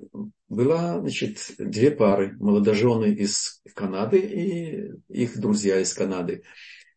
была, 0.50 1.00
значит, 1.00 1.52
две 1.58 1.92
пары, 1.92 2.36
молодожены 2.38 3.14
из 3.14 3.62
Канады 3.74 4.18
и 4.18 4.90
их 5.08 5.38
друзья 5.38 5.80
из 5.80 5.94
Канады, 5.94 6.42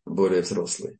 более 0.04 0.42
взрослые. 0.42 0.98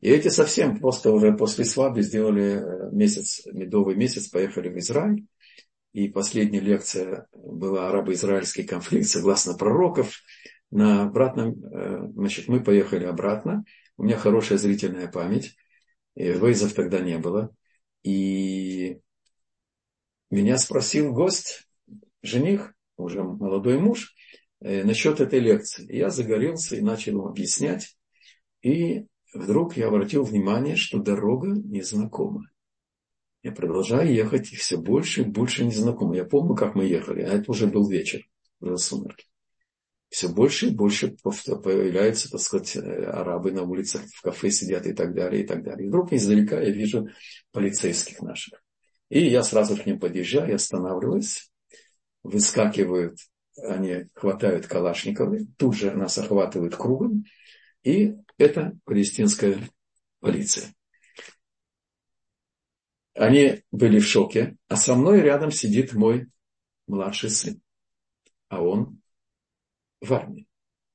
И 0.00 0.08
эти 0.08 0.28
совсем 0.28 0.78
просто 0.78 1.10
уже 1.10 1.36
после 1.36 1.64
свадьбы 1.64 2.02
сделали 2.02 2.62
э, 2.62 2.90
месяц, 2.92 3.44
медовый 3.46 3.96
месяц, 3.96 4.28
поехали 4.28 4.68
в 4.68 4.78
Израиль. 4.78 5.26
И 5.92 6.08
последняя 6.08 6.60
лекция 6.60 7.26
была 7.32 7.88
арабо-израильский 7.88 8.62
конфликт, 8.62 9.08
согласно 9.08 9.54
пророков. 9.54 10.22
На 10.70 11.02
обратном, 11.02 11.64
э, 11.64 12.10
значит, 12.14 12.46
мы 12.46 12.62
поехали 12.62 13.06
обратно. 13.06 13.64
У 13.96 14.04
меня 14.04 14.16
хорошая 14.16 14.58
зрительная 14.58 15.08
память. 15.08 15.56
И 16.14 16.32
тогда 16.76 17.00
не 17.00 17.18
было. 17.18 17.52
И 18.04 19.00
меня 20.30 20.58
спросил 20.58 21.12
гость, 21.12 21.67
жених, 22.22 22.74
уже 22.96 23.22
молодой 23.22 23.78
муж, 23.78 24.14
э, 24.60 24.84
насчет 24.84 25.20
этой 25.20 25.40
лекции. 25.40 25.86
Я 25.94 26.10
загорелся 26.10 26.76
и 26.76 26.80
начал 26.80 27.12
ему 27.12 27.26
объяснять. 27.26 27.96
И 28.62 29.06
вдруг 29.32 29.76
я 29.76 29.88
обратил 29.88 30.24
внимание, 30.24 30.76
что 30.76 30.98
дорога 30.98 31.48
незнакома. 31.48 32.50
Я 33.42 33.52
продолжаю 33.52 34.12
ехать, 34.12 34.52
и 34.52 34.56
все 34.56 34.76
больше 34.76 35.22
и 35.22 35.24
больше 35.24 35.64
незнакомо. 35.64 36.16
Я 36.16 36.24
помню, 36.24 36.54
как 36.56 36.74
мы 36.74 36.84
ехали, 36.84 37.22
а 37.22 37.28
это 37.28 37.50
уже 37.50 37.68
был 37.68 37.88
вечер, 37.88 38.28
уже 38.60 38.78
сумерки. 38.78 39.26
Все 40.08 40.28
больше 40.28 40.68
и 40.68 40.70
больше 40.70 41.16
появляются, 41.22 42.30
так 42.30 42.40
сказать, 42.40 42.76
арабы 42.76 43.52
на 43.52 43.62
улицах, 43.62 44.02
в 44.06 44.22
кафе 44.22 44.50
сидят 44.50 44.86
и 44.86 44.94
так 44.94 45.14
далее, 45.14 45.44
и 45.44 45.46
так 45.46 45.62
далее. 45.62 45.86
И 45.86 45.88
вдруг 45.88 46.12
издалека 46.12 46.60
я 46.60 46.70
вижу 46.70 47.08
полицейских 47.52 48.22
наших. 48.22 48.62
И 49.10 49.20
я 49.20 49.42
сразу 49.42 49.76
к 49.76 49.86
ним 49.86 50.00
подъезжаю, 50.00 50.56
останавливаюсь, 50.56 51.47
выскакивают, 52.28 53.18
они 53.56 54.08
хватают 54.14 54.66
Калашниковы, 54.66 55.46
тут 55.56 55.74
же 55.74 55.90
нас 55.92 56.18
охватывают 56.18 56.76
кругом, 56.76 57.24
и 57.82 58.14
это 58.36 58.78
палестинская 58.84 59.58
полиция. 60.20 60.74
Они 63.14 63.64
были 63.72 63.98
в 63.98 64.06
шоке, 64.06 64.56
а 64.68 64.76
со 64.76 64.94
мной 64.94 65.20
рядом 65.20 65.50
сидит 65.50 65.92
мой 65.92 66.28
младший 66.86 67.30
сын. 67.30 67.60
А 68.48 68.62
он 68.62 69.00
в 70.00 70.12
армии. 70.12 70.46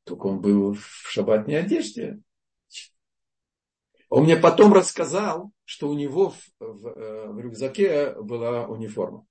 Только 0.06 0.28
он 0.28 0.40
был 0.40 0.74
в 0.74 0.86
шабатной 1.10 1.60
одежде. 1.60 2.20
Он 4.10 4.24
мне 4.24 4.38
потом 4.38 4.74
рассказал, 4.74 5.52
что 5.66 5.90
у 5.90 5.96
него 5.96 6.30
в, 6.30 6.38
в, 6.60 6.88
э, 6.88 7.28
в 7.30 7.40
рюкзаке 7.40 8.14
была 8.22 8.68
униформа. 8.68 9.26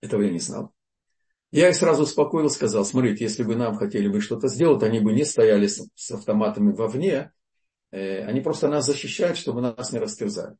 Этого 0.00 0.22
я 0.22 0.30
не 0.30 0.38
знал. 0.38 0.72
Я 1.52 1.68
их 1.68 1.74
сразу 1.74 2.04
успокоил, 2.04 2.48
сказал, 2.48 2.84
смотрите, 2.84 3.24
если 3.24 3.42
бы 3.42 3.56
нам 3.56 3.76
хотели 3.76 4.06
бы 4.06 4.20
что-то 4.20 4.48
сделать, 4.48 4.82
они 4.84 5.00
бы 5.00 5.12
не 5.12 5.24
стояли 5.24 5.66
с, 5.66 5.84
с 5.94 6.10
автоматами 6.12 6.72
вовне, 6.72 7.32
э, 7.90 8.24
они 8.24 8.40
просто 8.40 8.68
нас 8.68 8.86
защищают, 8.86 9.36
чтобы 9.36 9.60
нас 9.60 9.92
не 9.92 9.98
растерзали. 9.98 10.56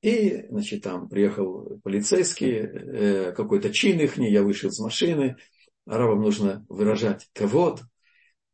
И, 0.00 0.46
значит, 0.48 0.82
там 0.82 1.08
приехал 1.08 1.78
полицейский, 1.84 2.52
э, 2.52 3.32
какой-то 3.32 3.70
чин 3.70 4.00
их, 4.00 4.16
я 4.16 4.42
вышел 4.42 4.70
из 4.70 4.78
машины, 4.80 5.36
арабам 5.86 6.22
нужно 6.22 6.64
выражать 6.70 7.28
кого-то, 7.34 7.84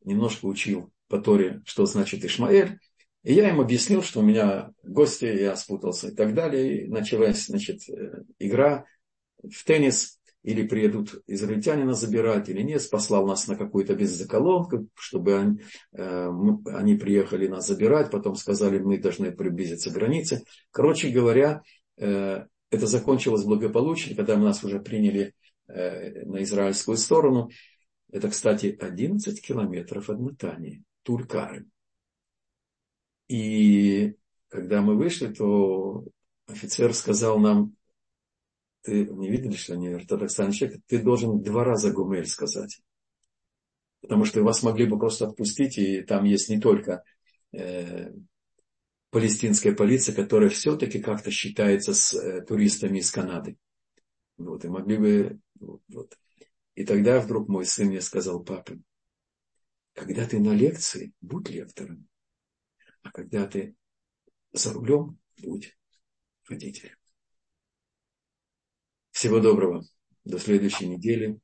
немножко 0.03 0.45
учил 0.45 0.91
по 1.07 1.19
Торе, 1.19 1.61
что 1.65 1.85
значит 1.85 2.23
Ишмаэль, 2.25 2.79
и 3.23 3.33
я 3.33 3.49
им 3.49 3.61
объяснил, 3.61 4.03
что 4.03 4.19
у 4.19 4.23
меня 4.23 4.71
гости, 4.83 5.25
я 5.25 5.55
спутался 5.55 6.09
и 6.09 6.15
так 6.15 6.33
далее, 6.33 6.83
и 6.83 6.87
началась, 6.87 7.45
значит, 7.45 7.89
э, 7.89 8.23
игра 8.39 8.85
в 9.43 9.63
теннис, 9.63 10.19
или 10.43 10.65
приедут 10.65 11.21
израильтяне 11.27 11.83
нас 11.83 11.99
забирать, 11.99 12.47
или 12.49 12.61
нет, 12.61 12.87
послал 12.89 13.27
нас 13.27 13.47
на 13.47 13.55
какую-то 13.55 13.93
беззаколонку, 13.93 14.87
чтобы 14.95 15.37
они, 15.37 15.61
э, 15.91 16.29
они 16.65 16.95
приехали 16.95 17.47
нас 17.47 17.67
забирать, 17.67 18.09
потом 18.09 18.35
сказали, 18.35 18.79
мы 18.79 18.97
должны 18.99 19.31
приблизиться 19.31 19.89
к 19.89 19.93
границе. 19.93 20.43
Короче 20.71 21.09
говоря, 21.09 21.61
э, 21.97 22.45
это 22.71 22.87
закончилось 22.87 23.43
благополучно, 23.43 24.15
когда 24.15 24.37
мы 24.37 24.45
нас 24.45 24.63
уже 24.63 24.79
приняли 24.79 25.33
э, 25.67 26.23
на 26.23 26.41
израильскую 26.43 26.97
сторону. 26.97 27.49
Это, 28.11 28.29
кстати, 28.29 28.77
11 28.79 29.45
километров 29.45 30.09
от 30.09 30.19
Натании, 30.19 30.83
Тулькары. 31.03 31.67
И 33.27 34.15
когда 34.47 34.81
мы 34.81 34.95
вышли, 34.95 35.27
то 35.27 36.05
офицер 36.47 36.93
сказал 36.93 37.39
нам, 37.39 37.75
ты 38.81 39.05
не 39.05 39.29
видели, 39.29 39.55
что 39.55 39.73
они 39.73 39.89
ортодоксальный 39.89 40.53
человек, 40.53 40.81
ты 40.87 41.01
должен 41.01 41.41
два 41.41 41.63
раза 41.63 41.91
гумель 41.91 42.27
сказать. 42.27 42.81
Потому 44.01 44.25
что 44.25 44.43
вас 44.43 44.63
могли 44.63 44.85
бы 44.85 44.97
просто 44.97 45.27
отпустить, 45.27 45.77
и 45.77 46.01
там 46.01 46.23
есть 46.23 46.49
не 46.49 46.59
только 46.59 47.03
э, 47.51 48.11
палестинская 49.09 49.73
полиция, 49.73 50.15
которая 50.15 50.49
все-таки 50.49 50.99
как-то 50.99 51.31
считается 51.31 51.93
с 51.93 52.13
э, 52.13 52.41
туристами 52.41 52.99
из 52.99 53.11
Канады. 53.11 53.57
Вот, 54.37 54.63
и 54.63 54.69
могли 54.69 54.97
бы... 54.97 55.39
Вот. 55.89 56.17
И 56.75 56.85
тогда 56.85 57.19
вдруг 57.19 57.49
мой 57.49 57.65
сын 57.65 57.87
мне 57.87 57.99
сказал, 57.99 58.41
папа, 58.41 58.79
когда 59.93 60.25
ты 60.25 60.39
на 60.39 60.53
лекции, 60.53 61.11
будь 61.19 61.49
лектором. 61.49 62.07
А 63.03 63.11
когда 63.11 63.45
ты 63.45 63.75
за 64.53 64.71
рулем, 64.71 65.19
будь 65.37 65.77
водителем. 66.47 66.98
Всего 69.19 69.41
доброго. 69.41 69.83
До 70.23 70.39
следующей 70.39 70.87
недели. 70.87 71.37